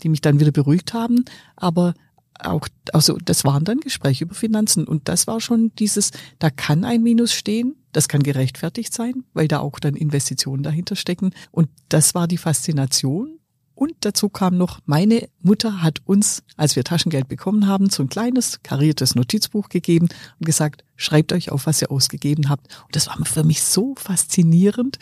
die 0.03 0.09
mich 0.09 0.21
dann 0.21 0.41
wieder 0.41 0.51
beruhigt 0.51 0.93
haben. 0.93 1.25
Aber 1.55 1.95
auch, 2.41 2.67
also 2.93 3.17
das 3.25 3.45
waren 3.45 3.65
dann 3.65 3.79
Gespräche 3.79 4.25
über 4.25 4.35
Finanzen 4.35 4.89
und 4.89 5.09
das 5.09 5.29
war 5.29 5.41
schon 5.41 5.71
dieses, 5.79 6.11
da 6.41 6.51
kann 6.51 6.85
ein 6.85 7.05
Minus 7.05 7.33
stehen, 7.33 7.77
das 7.97 8.09
kann 8.09 8.23
gerechtfertigt 8.23 8.93
sein, 8.93 9.25
weil 9.33 9.49
da 9.49 9.61
auch 9.61 9.79
dann 9.79 9.95
Investitionen 9.95 10.63
dahinter 10.63 10.97
stecken 10.97 11.31
und 11.51 11.71
das 11.89 12.15
war 12.15 12.29
die 12.29 12.37
Faszination. 12.37 13.39
Und 13.75 13.93
dazu 14.01 14.29
kam 14.29 14.57
noch, 14.57 14.81
meine 14.87 15.29
Mutter 15.43 15.83
hat 15.83 16.01
uns, 16.05 16.43
als 16.57 16.77
wir 16.77 16.85
Taschengeld 16.85 17.29
bekommen 17.29 17.67
haben, 17.67 17.91
so 17.91 18.03
ein 18.03 18.09
kleines 18.09 18.63
kariertes 18.63 19.15
Notizbuch 19.15 19.69
gegeben 19.69 20.09
und 20.39 20.47
gesagt, 20.47 20.85
schreibt 20.97 21.33
euch 21.33 21.51
auf, 21.53 21.67
was 21.67 21.83
ihr 21.83 21.91
ausgegeben 21.91 22.49
habt. 22.49 22.69
Und 22.85 22.97
das 22.97 23.07
war 23.07 23.17
für 23.25 23.45
mich 23.45 23.63
so 23.63 23.95
faszinierend, 23.97 24.99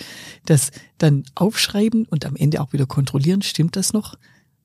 dass 0.47 0.71
dann 0.99 1.25
aufschreiben 1.35 2.07
und 2.07 2.25
am 2.27 2.35
Ende 2.35 2.61
auch 2.61 2.73
wieder 2.73 2.87
kontrollieren, 2.87 3.43
stimmt 3.43 3.77
das 3.77 3.93
noch? 3.93 4.17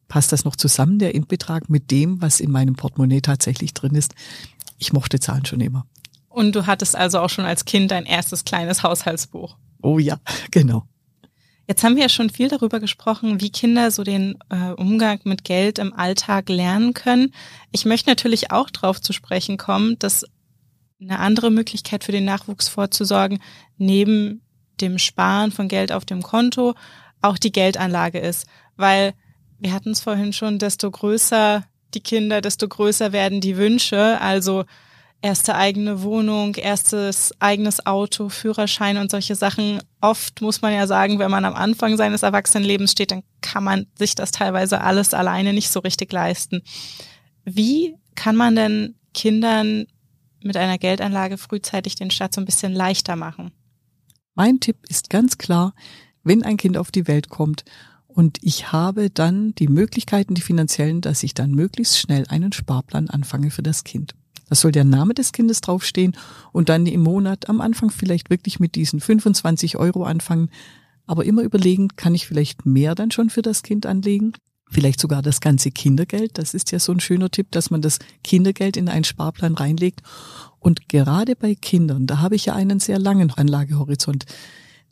passt 0.08 0.32
das 0.32 0.44
noch 0.44 0.56
zusammen, 0.56 1.00
der 1.00 1.16
Endbetrag, 1.16 1.70
mit 1.70 1.92
dem, 1.92 2.20
was 2.20 2.40
in 2.40 2.52
meinem 2.52 2.76
Portemonnaie 2.76 3.22
tatsächlich 3.22 3.76
drin 3.76 3.94
ist. 3.94 4.16
Ich 4.80 4.92
mochte 4.92 5.20
Zahlen 5.20 5.46
schon 5.46 5.62
immer. 5.62 5.86
Und 6.40 6.56
du 6.56 6.68
hattest 6.68 6.96
also 6.96 7.20
auch 7.20 7.30
schon 7.30 7.44
als 7.44 7.66
Kind 7.66 7.92
dein 7.92 8.06
erstes 8.06 8.46
kleines 8.46 8.82
Haushaltsbuch. 8.82 9.58
Oh 9.82 10.00
ja, 10.00 10.22
genau. 10.52 10.86
Jetzt 11.68 11.84
haben 11.84 11.98
wir 11.98 12.04
ja 12.04 12.08
schon 12.08 12.30
viel 12.30 12.48
darüber 12.48 12.80
gesprochen, 12.80 13.42
wie 13.42 13.50
Kinder 13.50 13.92
so 13.92 14.06
den 14.06 14.40
äh, 14.48 14.72
Umgang 14.72 15.20
mit 15.26 15.44
Geld 15.44 15.80
im 15.80 15.92
Alltag 15.92 16.48
lernen 16.48 16.94
können. 16.94 17.34
Ich 17.74 17.84
möchte 17.84 18.10
natürlich 18.10 18.52
auch 18.52 18.70
darauf 18.70 19.02
zu 19.02 19.12
sprechen 19.12 19.58
kommen, 19.58 20.00
dass 20.00 20.24
eine 21.02 21.20
andere 21.20 21.52
Möglichkeit 21.52 22.06
für 22.06 22.14
den 22.14 22.24
Nachwuchs 22.24 22.70
vorzusorgen, 22.70 23.40
neben 23.78 24.42
dem 24.80 24.98
Sparen 24.98 25.52
von 25.52 25.68
Geld 25.68 25.92
auf 25.92 26.06
dem 26.06 26.24
Konto 26.24 26.74
auch 27.22 27.38
die 27.38 27.52
Geldanlage 27.52 28.20
ist. 28.20 28.48
Weil 28.78 29.14
wir 29.60 29.74
hatten 29.74 29.92
es 29.92 30.00
vorhin 30.00 30.32
schon, 30.32 30.58
desto 30.58 30.90
größer 30.90 31.66
die 31.94 32.02
Kinder, 32.02 32.40
desto 32.40 32.66
größer 32.70 33.12
werden 33.12 33.42
die 33.42 33.58
Wünsche. 33.58 34.22
Also 34.22 34.64
erste 35.22 35.56
eigene 35.56 36.02
Wohnung, 36.02 36.56
erstes 36.56 37.34
eigenes 37.40 37.86
Auto, 37.86 38.30
Führerschein 38.30 38.98
und 38.98 39.12
solche 39.12 39.36
Sachen. 39.36 39.80
Oft 40.02 40.42
muss 40.42 40.62
man 40.62 40.74
ja 40.74 40.88
sagen, 40.88 41.20
wenn 41.20 41.32
man 41.32 41.46
am 41.46 41.56
Anfang 41.56 41.98
seines 41.98 42.24
Erwachsenenlebens 42.24 42.92
steht, 42.92 43.12
dann 43.12 43.24
kann 43.42 43.64
man 43.64 43.88
sich 43.98 44.16
das 44.16 44.32
teilweise 44.32 44.82
alles 44.82 45.14
alleine 45.14 45.54
nicht 45.54 45.70
so 45.70 45.80
richtig 45.82 46.12
leisten. 46.14 46.62
Wie 47.44 47.96
kann 48.16 48.36
man 48.36 48.56
denn 48.56 48.96
Kindern 49.14 49.88
mit 50.42 50.56
einer 50.56 50.78
Geldanlage 50.78 51.38
frühzeitig 51.38 51.96
den 51.96 52.12
Start 52.12 52.34
so 52.34 52.42
ein 52.42 52.46
bisschen 52.46 52.74
leichter 52.74 53.16
machen? 53.16 53.52
Mein 54.36 54.60
Tipp 54.62 54.78
ist 54.88 55.10
ganz 55.10 55.38
klar, 55.38 55.74
wenn 56.24 56.44
ein 56.44 56.58
Kind 56.58 56.78
auf 56.78 56.92
die 56.92 57.08
Welt 57.08 57.30
kommt 57.30 57.66
und 58.08 58.38
ich 58.42 58.72
habe 58.72 59.10
dann 59.10 59.54
die 59.56 59.68
Möglichkeiten, 59.68 60.34
die 60.34 60.42
finanziellen, 60.42 61.02
dass 61.02 61.24
ich 61.24 61.34
dann 61.34 61.52
möglichst 61.52 62.00
schnell 62.00 62.26
einen 62.28 62.54
Sparplan 62.54 63.10
anfange 63.10 63.52
für 63.52 63.64
das 63.64 63.84
Kind. 63.84 64.16
Das 64.50 64.62
soll 64.62 64.72
der 64.72 64.84
Name 64.84 65.14
des 65.14 65.32
Kindes 65.32 65.62
draufstehen 65.62 66.18
und 66.52 66.70
dann 66.70 66.86
im 66.86 67.02
Monat 67.02 67.48
am 67.50 67.62
Anfang 67.62 67.92
vielleicht 67.92 68.30
wirklich 68.30 68.60
mit 68.60 68.76
diesen 68.76 69.00
25 69.00 69.78
Euro 69.78 70.04
anfangen, 70.04 70.50
aber 71.06 71.26
immer 71.26 71.42
überlegen, 71.42 71.90
kann 71.96 72.14
ich 72.14 72.28
vielleicht 72.28 72.66
mehr 72.66 72.96
dann 72.96 73.12
schon 73.12 73.30
für 73.30 73.42
das 73.42 73.64
Kind 73.64 73.86
anlegen? 73.86 74.34
Vielleicht 74.72 75.00
sogar 75.00 75.24
das 75.24 75.42
ganze 75.42 75.72
Kindergeld. 75.72 76.38
Das 76.38 76.54
ist 76.54 76.72
ja 76.72 76.78
so 76.78 76.92
ein 76.92 77.00
schöner 77.00 77.32
Tipp, 77.32 77.48
dass 77.52 77.72
man 77.72 77.82
das 77.82 77.98
Kindergeld 78.24 78.78
in 78.78 78.88
einen 78.88 79.04
Sparplan 79.04 79.56
reinlegt. 79.56 80.04
Und 80.60 80.90
gerade 80.90 81.36
bei 81.36 81.56
Kindern, 81.56 82.06
da 82.06 82.20
habe 82.20 82.36
ich 82.36 82.46
ja 82.46 82.54
einen 82.54 82.80
sehr 82.80 83.00
langen 83.00 83.32
Anlagehorizont. 83.32 84.26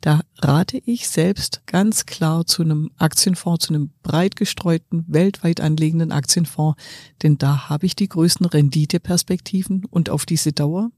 Da 0.00 0.20
rate 0.36 0.78
ich 0.84 1.08
selbst 1.08 1.62
ganz 1.66 2.06
klar 2.06 2.46
zu 2.46 2.62
einem 2.62 2.90
Aktienfonds, 2.98 3.66
zu 3.66 3.74
einem 3.74 3.90
breit 4.02 4.36
gestreuten, 4.36 5.04
weltweit 5.08 5.60
anlegenden 5.60 6.12
Aktienfonds, 6.12 6.80
denn 7.22 7.38
da 7.38 7.68
habe 7.68 7.86
ich 7.86 7.96
die 7.96 8.08
größten 8.08 8.46
Renditeperspektiven 8.46 9.84
und 9.90 10.08
auf 10.10 10.24
diese 10.24 10.52
Dauer. 10.52 10.90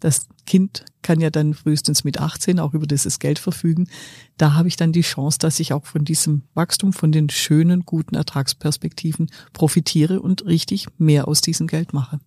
Das 0.00 0.28
Kind 0.46 0.84
kann 1.02 1.20
ja 1.20 1.30
dann 1.30 1.54
frühestens 1.54 2.04
mit 2.04 2.20
18 2.20 2.60
auch 2.60 2.74
über 2.74 2.86
dieses 2.86 3.18
Geld 3.18 3.38
verfügen. 3.38 3.88
Da 4.36 4.54
habe 4.54 4.68
ich 4.68 4.76
dann 4.76 4.92
die 4.92 5.02
Chance, 5.02 5.38
dass 5.38 5.58
ich 5.60 5.72
auch 5.72 5.86
von 5.86 6.04
diesem 6.04 6.42
Wachstum, 6.54 6.92
von 6.92 7.10
den 7.10 7.30
schönen, 7.30 7.84
guten 7.84 8.14
Ertragsperspektiven 8.14 9.30
profitiere 9.52 10.20
und 10.20 10.46
richtig 10.46 10.86
mehr 10.98 11.26
aus 11.26 11.40
diesem 11.40 11.66
Geld 11.66 11.92
mache. 11.92 12.20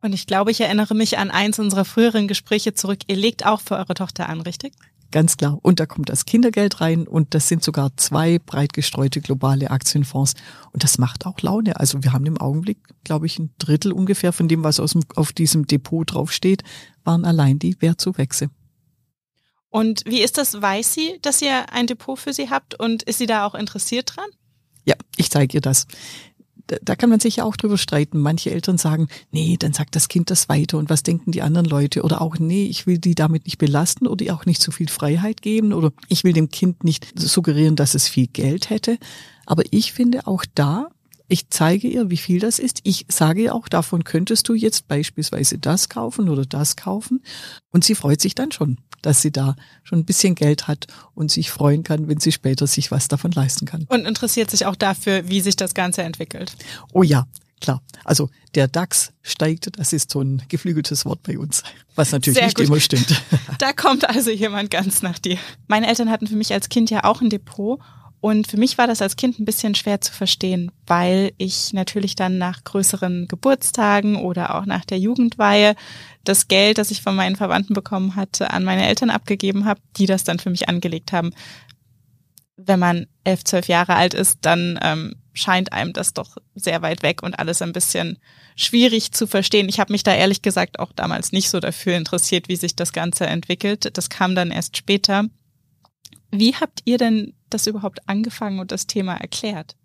Und 0.00 0.12
ich 0.12 0.26
glaube, 0.26 0.50
ich 0.50 0.60
erinnere 0.60 0.94
mich 0.94 1.18
an 1.18 1.30
eins 1.30 1.58
unserer 1.58 1.84
früheren 1.84 2.28
Gespräche 2.28 2.72
zurück. 2.72 3.00
Ihr 3.08 3.16
legt 3.16 3.44
auch 3.44 3.60
für 3.60 3.76
eure 3.76 3.94
Tochter 3.94 4.28
an, 4.28 4.40
richtig? 4.40 4.72
Ganz 5.10 5.38
klar. 5.38 5.58
Und 5.62 5.80
da 5.80 5.86
kommt 5.86 6.10
das 6.10 6.26
Kindergeld 6.26 6.82
rein 6.82 7.08
und 7.08 7.34
das 7.34 7.48
sind 7.48 7.64
sogar 7.64 7.96
zwei 7.96 8.38
breit 8.38 8.74
gestreute 8.74 9.22
globale 9.22 9.70
Aktienfonds. 9.70 10.34
Und 10.72 10.84
das 10.84 10.98
macht 10.98 11.24
auch 11.24 11.40
Laune. 11.40 11.80
Also 11.80 12.02
wir 12.02 12.12
haben 12.12 12.26
im 12.26 12.38
Augenblick, 12.38 12.78
glaube 13.04 13.26
ich, 13.26 13.38
ein 13.38 13.54
Drittel 13.58 13.92
ungefähr 13.92 14.32
von 14.32 14.48
dem, 14.48 14.64
was 14.64 14.80
aus 14.80 14.92
dem, 14.92 15.02
auf 15.16 15.32
diesem 15.32 15.66
Depot 15.66 16.12
draufsteht, 16.12 16.62
waren 17.04 17.24
allein 17.24 17.58
die 17.58 17.80
Wertzuwächse. 17.80 18.50
Und 19.70 20.02
wie 20.06 20.20
ist 20.20 20.36
das? 20.36 20.60
Weiß 20.60 20.92
sie, 20.92 21.18
dass 21.22 21.40
ihr 21.40 21.72
ein 21.72 21.86
Depot 21.86 22.18
für 22.18 22.32
sie 22.32 22.50
habt 22.50 22.78
und 22.78 23.02
ist 23.02 23.18
sie 23.18 23.26
da 23.26 23.46
auch 23.46 23.54
interessiert 23.54 24.14
dran? 24.16 24.28
Ja, 24.84 24.94
ich 25.16 25.30
zeige 25.30 25.58
ihr 25.58 25.60
das 25.60 25.86
da 26.82 26.96
kann 26.96 27.10
man 27.10 27.20
sich 27.20 27.36
ja 27.36 27.44
auch 27.44 27.56
drüber 27.56 27.78
streiten. 27.78 28.18
Manche 28.18 28.50
Eltern 28.50 28.78
sagen, 28.78 29.08
nee, 29.30 29.56
dann 29.58 29.72
sagt 29.72 29.96
das 29.96 30.08
Kind 30.08 30.30
das 30.30 30.48
weiter 30.48 30.78
und 30.78 30.90
was 30.90 31.02
denken 31.02 31.32
die 31.32 31.42
anderen 31.42 31.66
Leute? 31.66 32.02
Oder 32.02 32.20
auch, 32.20 32.38
nee, 32.38 32.66
ich 32.66 32.86
will 32.86 32.98
die 32.98 33.14
damit 33.14 33.46
nicht 33.46 33.58
belasten 33.58 34.06
oder 34.06 34.24
ihr 34.24 34.34
auch 34.34 34.46
nicht 34.46 34.60
zu 34.60 34.70
viel 34.70 34.88
Freiheit 34.88 35.42
geben 35.42 35.72
oder 35.72 35.92
ich 36.08 36.24
will 36.24 36.32
dem 36.32 36.50
Kind 36.50 36.84
nicht 36.84 37.18
suggerieren, 37.18 37.76
dass 37.76 37.94
es 37.94 38.08
viel 38.08 38.26
Geld 38.26 38.70
hätte. 38.70 38.98
Aber 39.46 39.62
ich 39.70 39.92
finde 39.92 40.26
auch 40.26 40.44
da, 40.54 40.88
ich 41.28 41.50
zeige 41.50 41.88
ihr, 41.88 42.10
wie 42.10 42.16
viel 42.16 42.40
das 42.40 42.58
ist. 42.58 42.80
Ich 42.84 43.06
sage 43.08 43.42
ihr 43.42 43.54
auch, 43.54 43.68
davon 43.68 44.04
könntest 44.04 44.48
du 44.48 44.54
jetzt 44.54 44.88
beispielsweise 44.88 45.58
das 45.58 45.88
kaufen 45.88 46.28
oder 46.28 46.46
das 46.46 46.76
kaufen. 46.76 47.22
Und 47.70 47.84
sie 47.84 47.94
freut 47.94 48.20
sich 48.20 48.34
dann 48.34 48.50
schon 48.50 48.78
dass 49.02 49.22
sie 49.22 49.30
da 49.30 49.56
schon 49.84 50.00
ein 50.00 50.04
bisschen 50.04 50.34
Geld 50.34 50.68
hat 50.68 50.86
und 51.14 51.30
sich 51.30 51.50
freuen 51.50 51.82
kann, 51.82 52.08
wenn 52.08 52.20
sie 52.20 52.32
später 52.32 52.66
sich 52.66 52.90
was 52.90 53.08
davon 53.08 53.30
leisten 53.32 53.66
kann. 53.66 53.86
Und 53.88 54.06
interessiert 54.06 54.50
sich 54.50 54.66
auch 54.66 54.76
dafür, 54.76 55.28
wie 55.28 55.40
sich 55.40 55.56
das 55.56 55.74
Ganze 55.74 56.02
entwickelt. 56.02 56.52
Oh 56.92 57.02
ja, 57.02 57.26
klar. 57.60 57.82
Also 58.04 58.30
der 58.54 58.68
DAX 58.68 59.12
steigt, 59.22 59.78
das 59.78 59.92
ist 59.92 60.10
so 60.10 60.20
ein 60.20 60.42
geflügeltes 60.48 61.04
Wort 61.04 61.22
bei 61.22 61.38
uns, 61.38 61.62
was 61.94 62.12
natürlich 62.12 62.38
Sehr 62.38 62.46
nicht 62.46 62.56
gut. 62.56 62.66
immer 62.66 62.80
stimmt. 62.80 63.22
Da 63.58 63.72
kommt 63.72 64.08
also 64.08 64.30
jemand 64.30 64.70
ganz 64.70 65.02
nach 65.02 65.18
dir. 65.18 65.36
Meine 65.66 65.88
Eltern 65.88 66.10
hatten 66.10 66.28
für 66.28 66.36
mich 66.36 66.52
als 66.52 66.68
Kind 66.68 66.90
ja 66.90 67.02
auch 67.04 67.20
ein 67.20 67.28
Depot 67.28 67.80
und 68.20 68.48
für 68.48 68.56
mich 68.56 68.78
war 68.78 68.88
das 68.88 69.00
als 69.00 69.16
Kind 69.16 69.38
ein 69.38 69.44
bisschen 69.44 69.74
schwer 69.76 70.00
zu 70.00 70.12
verstehen, 70.12 70.72
weil 70.86 71.32
ich 71.38 71.72
natürlich 71.72 72.16
dann 72.16 72.38
nach 72.38 72.64
größeren 72.64 73.28
Geburtstagen 73.28 74.16
oder 74.16 74.56
auch 74.56 74.66
nach 74.66 74.84
der 74.84 74.98
Jugendweihe 74.98 75.76
das 76.24 76.48
Geld, 76.48 76.78
das 76.78 76.90
ich 76.90 77.00
von 77.00 77.14
meinen 77.14 77.36
Verwandten 77.36 77.74
bekommen 77.74 78.16
hatte, 78.16 78.50
an 78.50 78.64
meine 78.64 78.86
Eltern 78.86 79.10
abgegeben 79.10 79.66
habe, 79.66 79.80
die 79.96 80.06
das 80.06 80.24
dann 80.24 80.40
für 80.40 80.50
mich 80.50 80.68
angelegt 80.68 81.12
haben. 81.12 81.32
Wenn 82.56 82.80
man 82.80 83.06
elf, 83.22 83.44
zwölf 83.44 83.68
Jahre 83.68 83.94
alt 83.94 84.14
ist, 84.14 84.38
dann 84.42 84.80
ähm, 84.82 85.14
scheint 85.32 85.72
einem 85.72 85.92
das 85.92 86.12
doch 86.12 86.36
sehr 86.56 86.82
weit 86.82 87.04
weg 87.04 87.22
und 87.22 87.38
alles 87.38 87.62
ein 87.62 87.72
bisschen 87.72 88.18
schwierig 88.56 89.12
zu 89.12 89.28
verstehen. 89.28 89.68
Ich 89.68 89.78
habe 89.78 89.92
mich 89.92 90.02
da 90.02 90.12
ehrlich 90.12 90.42
gesagt 90.42 90.80
auch 90.80 90.90
damals 90.92 91.30
nicht 91.30 91.50
so 91.50 91.60
dafür 91.60 91.96
interessiert, 91.96 92.48
wie 92.48 92.56
sich 92.56 92.74
das 92.74 92.92
Ganze 92.92 93.26
entwickelt. 93.26 93.96
Das 93.96 94.10
kam 94.10 94.34
dann 94.34 94.50
erst 94.50 94.76
später. 94.76 95.26
Wie 96.30 96.54
habt 96.54 96.80
ihr 96.84 96.98
denn 96.98 97.32
das 97.50 97.66
überhaupt 97.66 98.08
angefangen 98.08 98.60
und 98.60 98.72
das 98.72 98.86
Thema 98.86 99.14
erklärt? 99.14 99.76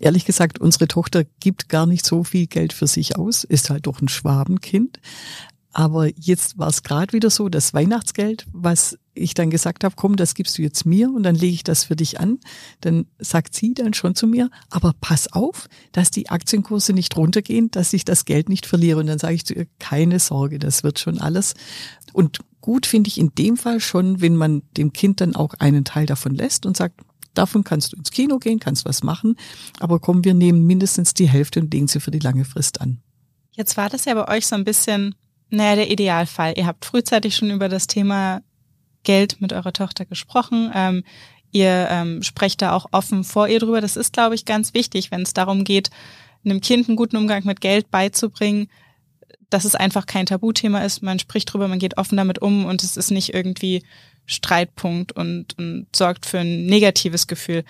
Ehrlich 0.00 0.24
gesagt, 0.24 0.58
unsere 0.58 0.88
Tochter 0.88 1.24
gibt 1.40 1.68
gar 1.68 1.86
nicht 1.86 2.04
so 2.06 2.24
viel 2.24 2.46
Geld 2.46 2.72
für 2.72 2.86
sich 2.86 3.16
aus, 3.16 3.44
ist 3.44 3.70
halt 3.70 3.86
doch 3.86 4.00
ein 4.00 4.08
Schwabenkind. 4.08 4.98
Aber 5.74 6.08
jetzt 6.16 6.56
war 6.56 6.68
es 6.68 6.84
gerade 6.84 7.12
wieder 7.12 7.30
so, 7.30 7.48
das 7.48 7.74
Weihnachtsgeld, 7.74 8.46
was 8.52 8.96
ich 9.12 9.34
dann 9.34 9.50
gesagt 9.50 9.82
habe, 9.82 9.96
komm, 9.96 10.14
das 10.14 10.34
gibst 10.34 10.56
du 10.56 10.62
jetzt 10.62 10.86
mir 10.86 11.10
und 11.10 11.24
dann 11.24 11.34
lege 11.34 11.54
ich 11.54 11.64
das 11.64 11.84
für 11.84 11.96
dich 11.96 12.20
an. 12.20 12.38
Dann 12.80 13.06
sagt 13.18 13.56
sie 13.56 13.74
dann 13.74 13.92
schon 13.92 14.14
zu 14.14 14.28
mir, 14.28 14.50
aber 14.70 14.94
pass 15.00 15.32
auf, 15.32 15.68
dass 15.90 16.12
die 16.12 16.28
Aktienkurse 16.28 16.92
nicht 16.92 17.16
runtergehen, 17.16 17.72
dass 17.72 17.92
ich 17.92 18.04
das 18.04 18.24
Geld 18.24 18.48
nicht 18.48 18.66
verliere. 18.66 19.00
Und 19.00 19.08
dann 19.08 19.18
sage 19.18 19.34
ich 19.34 19.44
zu 19.44 19.54
ihr, 19.54 19.66
keine 19.80 20.20
Sorge, 20.20 20.60
das 20.60 20.84
wird 20.84 21.00
schon 21.00 21.20
alles. 21.20 21.54
Und 22.12 22.38
gut 22.64 22.86
finde 22.86 23.08
ich 23.08 23.18
in 23.18 23.30
dem 23.34 23.58
Fall 23.58 23.78
schon, 23.78 24.22
wenn 24.22 24.36
man 24.36 24.62
dem 24.78 24.94
Kind 24.94 25.20
dann 25.20 25.36
auch 25.36 25.52
einen 25.58 25.84
Teil 25.84 26.06
davon 26.06 26.34
lässt 26.34 26.64
und 26.64 26.78
sagt, 26.78 26.98
davon 27.34 27.62
kannst 27.62 27.92
du 27.92 27.98
ins 27.98 28.10
Kino 28.10 28.38
gehen, 28.38 28.58
kannst 28.58 28.86
was 28.86 29.02
machen, 29.02 29.36
aber 29.80 30.00
komm, 30.00 30.24
wir 30.24 30.32
nehmen 30.32 30.66
mindestens 30.66 31.12
die 31.12 31.28
Hälfte 31.28 31.60
und 31.60 31.74
legen 31.74 31.88
sie 31.88 32.00
für 32.00 32.10
die 32.10 32.20
lange 32.20 32.46
Frist 32.46 32.80
an. 32.80 33.02
Jetzt 33.52 33.76
war 33.76 33.90
das 33.90 34.06
ja 34.06 34.14
bei 34.14 34.34
euch 34.34 34.46
so 34.46 34.54
ein 34.54 34.64
bisschen, 34.64 35.14
naja, 35.50 35.76
der 35.76 35.90
Idealfall. 35.90 36.54
Ihr 36.56 36.64
habt 36.64 36.86
frühzeitig 36.86 37.36
schon 37.36 37.50
über 37.50 37.68
das 37.68 37.86
Thema 37.86 38.40
Geld 39.02 39.42
mit 39.42 39.52
eurer 39.52 39.74
Tochter 39.74 40.06
gesprochen. 40.06 40.70
Ähm, 40.74 41.04
ihr 41.52 41.88
ähm, 41.90 42.22
sprecht 42.22 42.62
da 42.62 42.72
auch 42.72 42.86
offen 42.92 43.24
vor 43.24 43.46
ihr 43.46 43.60
drüber. 43.60 43.82
Das 43.82 43.98
ist, 43.98 44.14
glaube 44.14 44.36
ich, 44.36 44.46
ganz 44.46 44.72
wichtig, 44.72 45.10
wenn 45.10 45.20
es 45.20 45.34
darum 45.34 45.64
geht, 45.64 45.90
einem 46.46 46.62
Kind 46.62 46.88
einen 46.88 46.96
guten 46.96 47.18
Umgang 47.18 47.44
mit 47.44 47.60
Geld 47.60 47.90
beizubringen, 47.90 48.68
dass 49.50 49.64
es 49.64 49.74
einfach 49.74 50.06
kein 50.06 50.26
Tabuthema 50.26 50.80
ist. 50.80 51.02
Man 51.02 51.18
spricht 51.18 51.52
drüber, 51.52 51.68
man 51.68 51.78
geht 51.78 51.96
offen 51.96 52.16
damit 52.16 52.40
um 52.40 52.66
und 52.66 52.82
es 52.82 52.96
ist 52.96 53.10
nicht 53.10 53.34
irgendwie 53.34 53.82
Streitpunkt 54.26 55.12
und, 55.12 55.56
und 55.58 55.86
sorgt 55.94 56.26
für 56.26 56.38
ein 56.38 56.66
negatives 56.66 57.26
Gefühl. 57.26 57.64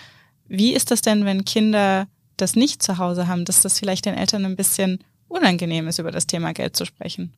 Wie 0.47 0.73
ist 0.73 0.91
das 0.91 1.01
denn, 1.01 1.25
wenn 1.25 1.45
Kinder 1.45 2.07
das 2.37 2.57
nicht 2.57 2.83
zu 2.83 2.99
Hause 2.99 3.29
haben, 3.29 3.45
dass 3.45 3.61
das 3.61 3.79
vielleicht 3.79 4.07
den 4.07 4.15
Eltern 4.15 4.45
ein 4.45 4.57
bisschen 4.57 4.99
unangenehm 5.29 5.89
ist, 5.89 5.99
über 5.99 6.11
das 6.11 6.27
Thema 6.27 6.53
Geld 6.53 6.77
zu 6.77 6.85
sprechen? 6.85 7.33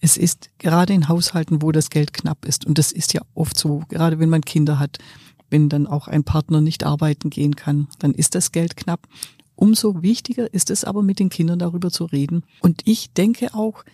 Es 0.00 0.16
ist 0.16 0.50
gerade 0.58 0.92
in 0.92 1.08
Haushalten, 1.08 1.62
wo 1.62 1.72
das 1.72 1.90
Geld 1.90 2.12
knapp 2.12 2.44
ist, 2.44 2.66
und 2.66 2.78
das 2.78 2.92
ist 2.92 3.14
ja 3.14 3.22
oft 3.34 3.56
so, 3.56 3.82
gerade 3.88 4.18
wenn 4.18 4.28
man 4.28 4.42
Kinder 4.42 4.78
hat, 4.78 4.98
wenn 5.50 5.68
dann 5.68 5.86
auch 5.86 6.08
ein 6.08 6.24
Partner 6.24 6.60
nicht 6.60 6.84
arbeiten 6.84 7.30
gehen 7.30 7.56
kann, 7.56 7.88
dann 8.00 8.12
ist 8.12 8.34
das 8.34 8.52
Geld 8.52 8.76
knapp. 8.76 9.06
Umso 9.56 10.02
wichtiger 10.02 10.52
ist 10.52 10.70
es 10.70 10.84
aber, 10.84 11.02
mit 11.02 11.18
den 11.18 11.28
Kindern 11.28 11.58
darüber 11.58 11.90
zu 11.90 12.04
reden. 12.04 12.44
Und 12.60 12.82
ich 12.84 13.12
denke 13.12 13.54
auch, 13.54 13.84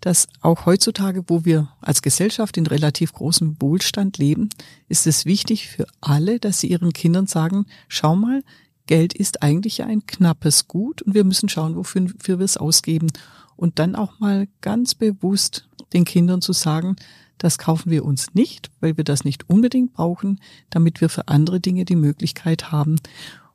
dass 0.00 0.28
auch 0.40 0.64
heutzutage, 0.66 1.24
wo 1.28 1.44
wir 1.44 1.68
als 1.80 2.02
Gesellschaft 2.02 2.56
in 2.56 2.66
relativ 2.66 3.12
großem 3.12 3.56
Wohlstand 3.60 4.18
leben, 4.18 4.48
ist 4.88 5.06
es 5.06 5.26
wichtig 5.26 5.68
für 5.68 5.86
alle, 6.00 6.38
dass 6.38 6.60
sie 6.60 6.68
ihren 6.68 6.92
Kindern 6.92 7.26
sagen, 7.26 7.66
schau 7.88 8.16
mal, 8.16 8.42
Geld 8.86 9.12
ist 9.12 9.42
eigentlich 9.42 9.84
ein 9.84 10.06
knappes 10.06 10.66
Gut 10.66 11.02
und 11.02 11.14
wir 11.14 11.24
müssen 11.24 11.48
schauen, 11.48 11.76
wofür 11.76 12.08
wir 12.38 12.40
es 12.40 12.56
ausgeben. 12.56 13.08
Und 13.56 13.78
dann 13.78 13.94
auch 13.94 14.18
mal 14.18 14.48
ganz 14.62 14.94
bewusst 14.94 15.68
den 15.92 16.04
Kindern 16.04 16.40
zu 16.40 16.52
sagen, 16.52 16.96
das 17.38 17.56
kaufen 17.56 17.90
wir 17.90 18.04
uns 18.04 18.34
nicht, 18.34 18.70
weil 18.80 18.96
wir 18.96 19.04
das 19.04 19.24
nicht 19.24 19.48
unbedingt 19.48 19.94
brauchen, 19.94 20.40
damit 20.70 21.00
wir 21.00 21.08
für 21.08 21.28
andere 21.28 21.60
Dinge 21.60 21.84
die 21.84 21.96
Möglichkeit 21.96 22.72
haben. 22.72 22.96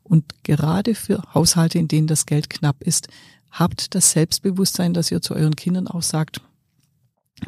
Und 0.08 0.44
gerade 0.44 0.96
für 0.96 1.22
Haushalte, 1.34 1.80
in 1.80 1.88
denen 1.88 2.08
das 2.08 2.26
Geld 2.26 2.50
knapp 2.50 2.82
ist, 2.82 3.08
habt 3.52 3.96
das 3.96 4.12
Selbstbewusstsein, 4.12 4.94
dass 4.94 5.12
ihr 5.12 5.22
zu 5.22 5.34
euren 5.34 5.56
Kindern 5.56 5.88
auch 5.88 6.04
sagt, 6.04 6.42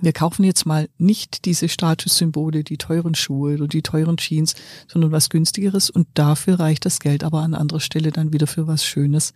wir 0.02 0.12
kaufen 0.12 0.44
jetzt 0.44 0.66
mal 0.66 0.90
nicht 0.98 1.46
diese 1.46 1.70
Statussymbole, 1.70 2.64
die 2.64 2.78
teuren 2.78 3.16
Schuhe 3.16 3.54
oder 3.54 3.68
die 3.68 3.82
teuren 3.82 4.18
Jeans, 4.18 4.56
sondern 4.88 5.12
was 5.12 5.30
günstigeres 5.30 5.90
und 5.90 6.08
dafür 6.14 6.60
reicht 6.60 6.86
das 6.86 7.00
Geld 7.00 7.24
aber 7.24 7.42
an 7.42 7.54
anderer 7.54 7.80
Stelle 7.80 8.12
dann 8.12 8.34
wieder 8.34 8.48
für 8.48 8.68
was 8.68 8.84
Schönes. 8.84 9.34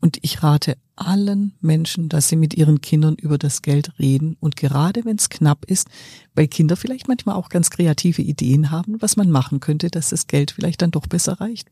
Und 0.00 0.18
ich 0.22 0.42
rate 0.42 0.78
allen 0.96 1.52
Menschen, 1.60 2.08
dass 2.08 2.28
sie 2.28 2.36
mit 2.36 2.54
ihren 2.54 2.80
Kindern 2.80 3.16
über 3.16 3.36
das 3.36 3.60
Geld 3.60 3.98
reden. 3.98 4.36
Und 4.40 4.56
gerade 4.56 5.04
wenn 5.04 5.16
es 5.16 5.28
knapp 5.28 5.66
ist, 5.66 5.88
weil 6.34 6.48
Kinder 6.48 6.76
vielleicht 6.76 7.06
manchmal 7.06 7.34
auch 7.34 7.50
ganz 7.50 7.68
kreative 7.68 8.22
Ideen 8.22 8.70
haben, 8.70 9.02
was 9.02 9.16
man 9.16 9.30
machen 9.30 9.60
könnte, 9.60 9.90
dass 9.90 10.08
das 10.10 10.26
Geld 10.26 10.52
vielleicht 10.52 10.80
dann 10.80 10.90
doch 10.90 11.06
besser 11.06 11.40
reicht. 11.40 11.68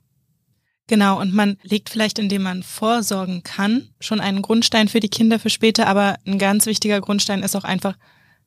Genau, 0.89 1.21
und 1.21 1.35
man 1.35 1.59
legt 1.63 1.91
vielleicht, 1.91 2.19
indem 2.19 2.43
man 2.43 2.63
vorsorgen 2.63 3.43
kann, 3.43 3.91
schon 4.01 4.21
einen 4.21 4.41
Grundstein 4.41 4.89
für 4.89 5.01
die 5.01 5.11
Kinder 5.11 5.39
für 5.39 5.51
später, 5.51 5.87
aber 5.87 6.17
ein 6.27 6.39
ganz 6.39 6.65
wichtiger 6.65 7.01
Grundstein 7.01 7.43
ist 7.43 7.55
auch 7.55 7.65
einfach, 7.65 7.95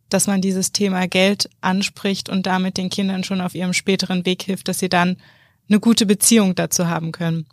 dass 0.09 0.27
man 0.27 0.41
dieses 0.41 0.71
Thema 0.71 1.07
Geld 1.07 1.49
anspricht 1.61 2.29
und 2.29 2.47
damit 2.47 2.77
den 2.77 2.89
Kindern 2.89 3.23
schon 3.23 3.41
auf 3.41 3.53
ihrem 3.53 3.73
späteren 3.73 4.25
Weg 4.25 4.41
hilft, 4.43 4.67
dass 4.67 4.79
sie 4.79 4.89
dann 4.89 5.17
eine 5.69 5.79
gute 5.79 6.07
Beziehung 6.07 6.55
dazu 6.55 6.87
haben 6.87 7.11
können. 7.11 7.45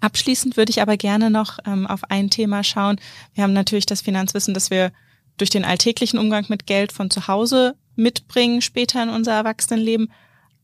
Abschließend 0.00 0.56
würde 0.56 0.70
ich 0.70 0.80
aber 0.80 0.96
gerne 0.96 1.30
noch 1.30 1.58
ähm, 1.66 1.86
auf 1.86 2.10
ein 2.10 2.30
Thema 2.30 2.64
schauen. 2.64 2.98
Wir 3.34 3.44
haben 3.44 3.52
natürlich 3.52 3.86
das 3.86 4.00
Finanzwissen, 4.00 4.54
das 4.54 4.70
wir 4.70 4.92
durch 5.36 5.50
den 5.50 5.64
alltäglichen 5.64 6.18
Umgang 6.18 6.46
mit 6.48 6.66
Geld 6.66 6.90
von 6.90 7.10
zu 7.10 7.28
Hause 7.28 7.76
mitbringen, 7.94 8.62
später 8.62 9.02
in 9.02 9.10
unser 9.10 9.34
Erwachsenenleben. 9.34 10.10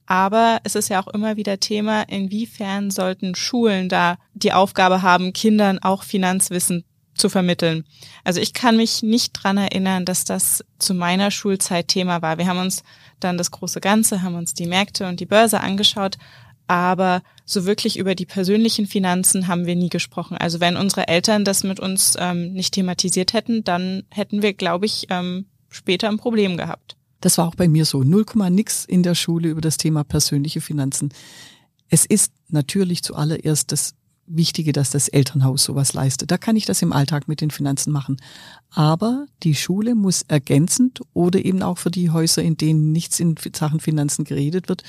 Aber 0.07 0.61
es 0.65 0.75
ist 0.75 0.89
ja 0.89 1.03
auch 1.03 1.09
immer 1.09 1.37
wieder 1.37 1.61
Thema, 1.61 2.03
inwiefern 2.03 2.91
sollten 2.91 3.35
Schulen 3.35 3.89
da 3.89 4.19
die 4.35 4.53
Aufgabe 4.53 5.03
haben, 5.03 5.33
Kindern 5.33 5.79
auch 5.79 6.03
Finanzwissen 6.03 6.85
zu 7.15 7.29
vermitteln. 7.29 7.85
Also 8.25 8.41
ich 8.41 8.55
kann 8.55 8.77
mich 8.77 9.03
nicht 9.03 9.33
dran 9.33 9.59
erinnern, 9.59 10.05
dass 10.05 10.25
das 10.25 10.65
zu 10.79 10.95
meiner 10.95 11.31
Schulzeit 11.31 11.89
Thema 11.89 12.23
war. 12.23 12.39
Wir 12.39 12.47
haben 12.47 12.59
uns 12.59 12.83
dann 13.21 13.39
das 13.39 13.51
große 13.51 13.81
Ganze, 13.81 14.23
haben 14.23 14.35
uns 14.35 14.55
die 14.55 14.67
Märkte 14.67 15.07
und 15.07 15.21
die 15.21 15.27
Börse 15.27 15.61
angeschaut, 15.61 16.17
aber 16.67 17.23
so 17.45 17.67
wirklich 17.67 17.99
über 17.99 18.15
die 18.15 18.27
persönlichen 18.27 18.87
Finanzen 18.87 19.47
haben 19.47 19.67
wir 19.67 19.77
nie 19.77 19.91
gesprochen. 19.91 20.37
Also 20.39 20.61
wenn 20.61 20.77
unsere 20.77 21.09
Eltern 21.09 21.45
das 21.45 21.65
mit 21.65 21.81
uns 21.81 22.15
ähm, 22.19 22.53
nicht 22.53 22.75
thematisiert 22.75 23.35
hätten, 23.35 23.63
dann 23.65 24.05
hätten 24.11 24.43
wir, 24.43 24.55
glaube 24.55 24.87
ich, 24.87 25.07
ähm, 25.11 25.47
später 25.69 26.09
ein 26.09 26.19
Problem 26.19 26.57
gehabt. 26.57 26.97
Das 27.23 27.39
war 27.39 27.49
auch 27.49 27.55
bei 27.55 27.69
mir 27.69 27.87
so. 27.87 28.03
Null 28.03 28.27
Komma 28.27 28.51
nix 28.51 28.85
in 28.85 29.03
der 29.03 29.15
Schule 29.15 29.49
über 29.49 29.63
das 29.63 29.79
Thema 29.79 30.05
persönliche 30.05 30.61
Finanzen. 30.61 31.15
Es 31.89 32.05
ist 32.05 32.33
natürlich 32.49 33.03
zuallererst 33.03 33.73
das 33.73 33.95
Wichtige, 34.27 34.73
dass 34.73 34.91
das 34.91 35.09
Elternhaus 35.09 35.65
sowas 35.65 35.95
leistet. 35.95 36.31
Da 36.31 36.39
kann 36.39 36.57
ich 36.57 36.65
das 36.65 36.83
im 36.83 36.93
Alltag 36.93 37.29
mit 37.29 37.41
den 37.41 37.51
Finanzen 37.51 37.93
machen. 37.93 38.17
Aber 38.71 39.27
die 39.43 39.55
Schule 39.55 39.95
muss 39.95 40.23
ergänzend 40.23 41.01
oder 41.13 41.45
eben 41.45 41.63
auch 41.63 41.79
für 41.79 41.91
die 41.91 42.11
Häuser, 42.11 42.43
in 42.43 42.57
denen 42.57 42.93
nichts 42.93 43.21
in 43.21 43.35
Sachen 43.55 43.81
Finanzen 43.81 44.25
geredet 44.25 44.69
wird, 44.69 44.83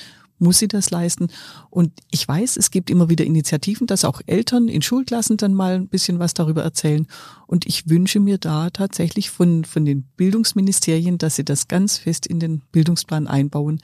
muss 0.43 0.59
sie 0.59 0.67
das 0.67 0.91
leisten. 0.91 1.27
Und 1.69 1.91
ich 2.11 2.27
weiß, 2.27 2.57
es 2.57 2.69
gibt 2.69 2.89
immer 2.89 3.09
wieder 3.09 3.25
Initiativen, 3.25 3.87
dass 3.87 4.05
auch 4.05 4.21
Eltern 4.27 4.67
in 4.67 4.81
Schulklassen 4.81 5.37
dann 5.37 5.53
mal 5.53 5.75
ein 5.75 5.87
bisschen 5.87 6.19
was 6.19 6.33
darüber 6.33 6.63
erzählen. 6.63 7.07
Und 7.47 7.65
ich 7.65 7.89
wünsche 7.89 8.19
mir 8.19 8.37
da 8.37 8.69
tatsächlich 8.69 9.29
von, 9.29 9.65
von 9.65 9.85
den 9.85 10.03
Bildungsministerien, 10.17 11.17
dass 11.17 11.35
sie 11.35 11.45
das 11.45 11.67
ganz 11.67 11.97
fest 11.97 12.27
in 12.27 12.39
den 12.39 12.61
Bildungsplan 12.71 13.27
einbauen. 13.27 13.81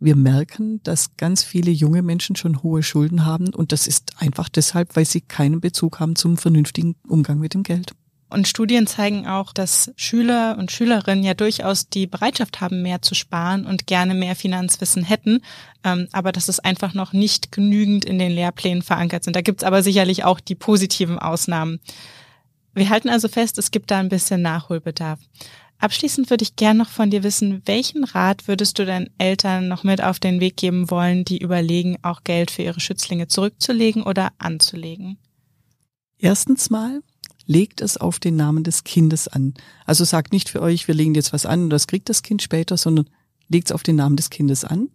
Wir 0.00 0.16
merken, 0.16 0.80
dass 0.82 1.16
ganz 1.16 1.44
viele 1.44 1.70
junge 1.70 2.02
Menschen 2.02 2.34
schon 2.34 2.64
hohe 2.64 2.82
Schulden 2.82 3.24
haben 3.24 3.54
und 3.54 3.70
das 3.70 3.86
ist 3.86 4.20
einfach 4.20 4.48
deshalb, 4.48 4.96
weil 4.96 5.04
sie 5.04 5.20
keinen 5.20 5.60
Bezug 5.60 6.00
haben 6.00 6.16
zum 6.16 6.36
vernünftigen 6.36 6.96
Umgang 7.06 7.38
mit 7.38 7.54
dem 7.54 7.62
Geld. 7.62 7.94
Und 8.32 8.48
Studien 8.48 8.86
zeigen 8.86 9.26
auch, 9.26 9.52
dass 9.52 9.92
Schüler 9.96 10.56
und 10.58 10.72
Schülerinnen 10.72 11.22
ja 11.22 11.34
durchaus 11.34 11.90
die 11.90 12.06
Bereitschaft 12.06 12.62
haben, 12.62 12.80
mehr 12.80 13.02
zu 13.02 13.14
sparen 13.14 13.66
und 13.66 13.86
gerne 13.86 14.14
mehr 14.14 14.34
Finanzwissen 14.34 15.04
hätten, 15.04 15.42
ähm, 15.84 16.08
aber 16.12 16.32
dass 16.32 16.48
es 16.48 16.58
einfach 16.58 16.94
noch 16.94 17.12
nicht 17.12 17.52
genügend 17.52 18.06
in 18.06 18.18
den 18.18 18.32
Lehrplänen 18.32 18.82
verankert 18.82 19.24
sind. 19.24 19.36
Da 19.36 19.42
gibt's 19.42 19.64
aber 19.64 19.82
sicherlich 19.82 20.24
auch 20.24 20.40
die 20.40 20.54
positiven 20.54 21.18
Ausnahmen. 21.18 21.78
Wir 22.72 22.88
halten 22.88 23.10
also 23.10 23.28
fest, 23.28 23.58
es 23.58 23.70
gibt 23.70 23.90
da 23.90 23.98
ein 23.98 24.08
bisschen 24.08 24.40
Nachholbedarf. 24.40 25.20
Abschließend 25.78 26.30
würde 26.30 26.44
ich 26.44 26.56
gern 26.56 26.78
noch 26.78 26.88
von 26.88 27.10
dir 27.10 27.24
wissen, 27.24 27.60
welchen 27.66 28.04
Rat 28.04 28.48
würdest 28.48 28.78
du 28.78 28.86
deinen 28.86 29.10
Eltern 29.18 29.68
noch 29.68 29.84
mit 29.84 30.02
auf 30.02 30.20
den 30.20 30.40
Weg 30.40 30.56
geben 30.56 30.90
wollen, 30.90 31.26
die 31.26 31.38
überlegen, 31.38 31.98
auch 32.02 32.24
Geld 32.24 32.50
für 32.50 32.62
ihre 32.62 32.80
Schützlinge 32.80 33.28
zurückzulegen 33.28 34.04
oder 34.04 34.30
anzulegen? 34.38 35.18
Erstens 36.18 36.70
mal, 36.70 37.02
legt 37.46 37.80
es 37.80 37.96
auf 37.96 38.18
den 38.18 38.36
Namen 38.36 38.64
des 38.64 38.84
Kindes 38.84 39.28
an. 39.28 39.54
Also 39.84 40.04
sagt 40.04 40.32
nicht 40.32 40.48
für 40.48 40.62
euch, 40.62 40.88
wir 40.88 40.94
legen 40.94 41.14
jetzt 41.14 41.32
was 41.32 41.46
an 41.46 41.64
und 41.64 41.70
das 41.70 41.86
kriegt 41.86 42.08
das 42.08 42.22
Kind 42.22 42.42
später, 42.42 42.76
sondern 42.76 43.08
legt 43.48 43.68
es 43.68 43.72
auf 43.72 43.82
den 43.82 43.96
Namen 43.96 44.16
des 44.16 44.30
Kindes 44.30 44.64
an. 44.64 44.88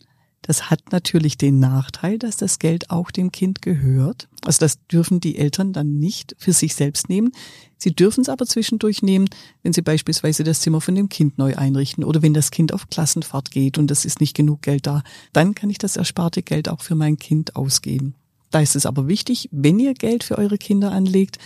Das 0.44 0.70
hat 0.70 0.92
natürlich 0.92 1.38
den 1.38 1.60
Nachteil, 1.60 2.18
dass 2.18 2.38
das 2.38 2.58
Geld 2.60 2.90
auch 2.90 3.12
dem 3.12 3.32
Kind 3.32 3.62
gehört. 3.62 4.30
Also 4.46 4.60
das 4.60 4.78
dürfen 4.88 5.20
die 5.20 5.38
Eltern 5.38 5.74
dann 5.74 6.00
nicht 6.00 6.36
für 6.38 6.54
sich 6.54 6.74
selbst 6.74 7.10
nehmen. 7.10 7.32
Sie 7.78 7.94
dürfen 7.94 8.22
es 8.22 8.30
aber 8.30 8.46
zwischendurch 8.46 9.02
nehmen, 9.02 9.28
wenn 9.62 9.74
sie 9.74 9.82
beispielsweise 9.82 10.44
das 10.44 10.62
Zimmer 10.62 10.80
von 10.80 10.96
dem 10.96 11.10
Kind 11.10 11.38
neu 11.38 11.56
einrichten 11.56 12.04
oder 12.04 12.22
wenn 12.22 12.34
das 12.34 12.52
Kind 12.52 12.74
auf 12.74 12.90
Klassenfahrt 12.90 13.52
geht 13.52 13.78
und 13.78 13.92
es 13.92 14.06
ist 14.06 14.22
nicht 14.22 14.36
genug 14.36 14.62
Geld 14.62 14.88
da. 14.88 15.04
Dann 15.34 15.54
kann 15.54 15.70
ich 15.70 15.80
das 15.80 15.98
ersparte 15.98 16.42
Geld 16.44 16.70
auch 16.70 16.82
für 16.82 16.96
mein 16.96 17.18
Kind 17.18 17.56
ausgeben. 17.56 18.16
Da 18.50 18.62
ist 18.62 18.78
es 18.78 18.86
aber 18.86 19.08
wichtig, 19.08 19.50
wenn 19.52 19.80
ihr 19.80 19.94
Geld 19.94 20.24
für 20.24 20.38
eure 20.38 20.58
Kinder 20.58 20.92
anlegt, 20.94 21.40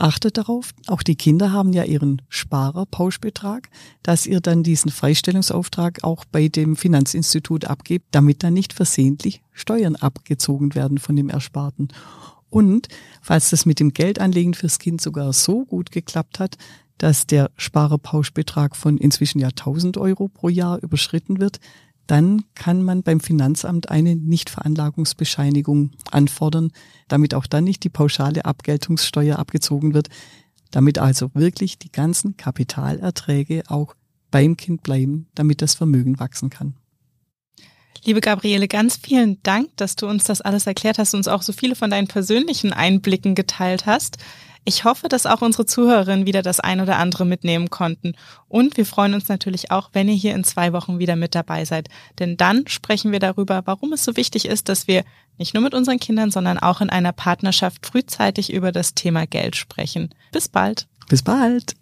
Achtet 0.00 0.38
darauf, 0.38 0.74
auch 0.86 1.02
die 1.02 1.16
Kinder 1.16 1.52
haben 1.52 1.72
ja 1.72 1.82
ihren 1.82 2.22
Sparerpauschbetrag, 2.28 3.68
dass 4.04 4.26
ihr 4.26 4.40
dann 4.40 4.62
diesen 4.62 4.92
Freistellungsauftrag 4.92 6.04
auch 6.04 6.24
bei 6.24 6.46
dem 6.46 6.76
Finanzinstitut 6.76 7.64
abgebt, 7.64 8.06
damit 8.12 8.44
dann 8.44 8.54
nicht 8.54 8.72
versehentlich 8.72 9.42
Steuern 9.52 9.96
abgezogen 9.96 10.76
werden 10.76 10.98
von 10.98 11.16
dem 11.16 11.28
Ersparten. 11.28 11.88
Und 12.48 12.86
falls 13.20 13.50
das 13.50 13.66
mit 13.66 13.80
dem 13.80 13.92
Geldanlegen 13.92 14.54
fürs 14.54 14.78
Kind 14.78 15.00
sogar 15.00 15.32
so 15.32 15.64
gut 15.64 15.90
geklappt 15.90 16.38
hat, 16.38 16.56
dass 16.98 17.26
der 17.26 17.50
Sparerpauschbetrag 17.56 18.76
von 18.76 18.98
inzwischen 18.98 19.40
ja 19.40 19.48
1000 19.48 19.98
Euro 19.98 20.28
pro 20.28 20.48
Jahr 20.48 20.80
überschritten 20.80 21.40
wird, 21.40 21.58
dann 22.08 22.44
kann 22.54 22.82
man 22.82 23.02
beim 23.02 23.20
Finanzamt 23.20 23.90
eine 23.90 24.16
Nichtveranlagungsbescheinigung 24.16 25.92
anfordern, 26.10 26.72
damit 27.06 27.34
auch 27.34 27.46
dann 27.46 27.64
nicht 27.64 27.84
die 27.84 27.90
pauschale 27.90 28.44
Abgeltungssteuer 28.44 29.38
abgezogen 29.38 29.94
wird, 29.94 30.08
damit 30.70 30.98
also 30.98 31.30
wirklich 31.34 31.78
die 31.78 31.92
ganzen 31.92 32.36
Kapitalerträge 32.36 33.62
auch 33.68 33.94
beim 34.30 34.56
Kind 34.56 34.82
bleiben, 34.82 35.28
damit 35.34 35.62
das 35.62 35.74
Vermögen 35.74 36.18
wachsen 36.18 36.50
kann. 36.50 36.74
Liebe 38.04 38.20
Gabriele, 38.20 38.68
ganz 38.68 38.96
vielen 38.96 39.42
Dank, 39.42 39.76
dass 39.76 39.96
du 39.96 40.06
uns 40.06 40.24
das 40.24 40.40
alles 40.40 40.66
erklärt 40.66 40.98
hast, 40.98 41.12
und 41.14 41.18
uns 41.18 41.28
auch 41.28 41.42
so 41.42 41.52
viele 41.52 41.74
von 41.74 41.90
deinen 41.90 42.08
persönlichen 42.08 42.72
Einblicken 42.72 43.34
geteilt 43.34 43.86
hast. 43.86 44.16
Ich 44.64 44.84
hoffe, 44.84 45.08
dass 45.08 45.26
auch 45.26 45.42
unsere 45.42 45.66
Zuhörerinnen 45.66 46.26
wieder 46.26 46.42
das 46.42 46.60
ein 46.60 46.80
oder 46.80 46.98
andere 46.98 47.24
mitnehmen 47.24 47.70
konnten. 47.70 48.14
Und 48.48 48.76
wir 48.76 48.86
freuen 48.86 49.14
uns 49.14 49.28
natürlich 49.28 49.70
auch, 49.70 49.90
wenn 49.92 50.08
ihr 50.08 50.14
hier 50.14 50.34
in 50.34 50.44
zwei 50.44 50.72
Wochen 50.72 50.98
wieder 50.98 51.16
mit 51.16 51.34
dabei 51.34 51.64
seid. 51.64 51.88
Denn 52.18 52.36
dann 52.36 52.66
sprechen 52.66 53.12
wir 53.12 53.20
darüber, 53.20 53.62
warum 53.64 53.92
es 53.92 54.04
so 54.04 54.16
wichtig 54.16 54.46
ist, 54.46 54.68
dass 54.68 54.86
wir 54.86 55.04
nicht 55.38 55.54
nur 55.54 55.62
mit 55.62 55.74
unseren 55.74 55.98
Kindern, 55.98 56.30
sondern 56.30 56.58
auch 56.58 56.80
in 56.80 56.90
einer 56.90 57.12
Partnerschaft 57.12 57.86
frühzeitig 57.86 58.52
über 58.52 58.72
das 58.72 58.94
Thema 58.94 59.26
Geld 59.26 59.56
sprechen. 59.56 60.10
Bis 60.32 60.48
bald. 60.48 60.86
Bis 61.08 61.22
bald. 61.22 61.74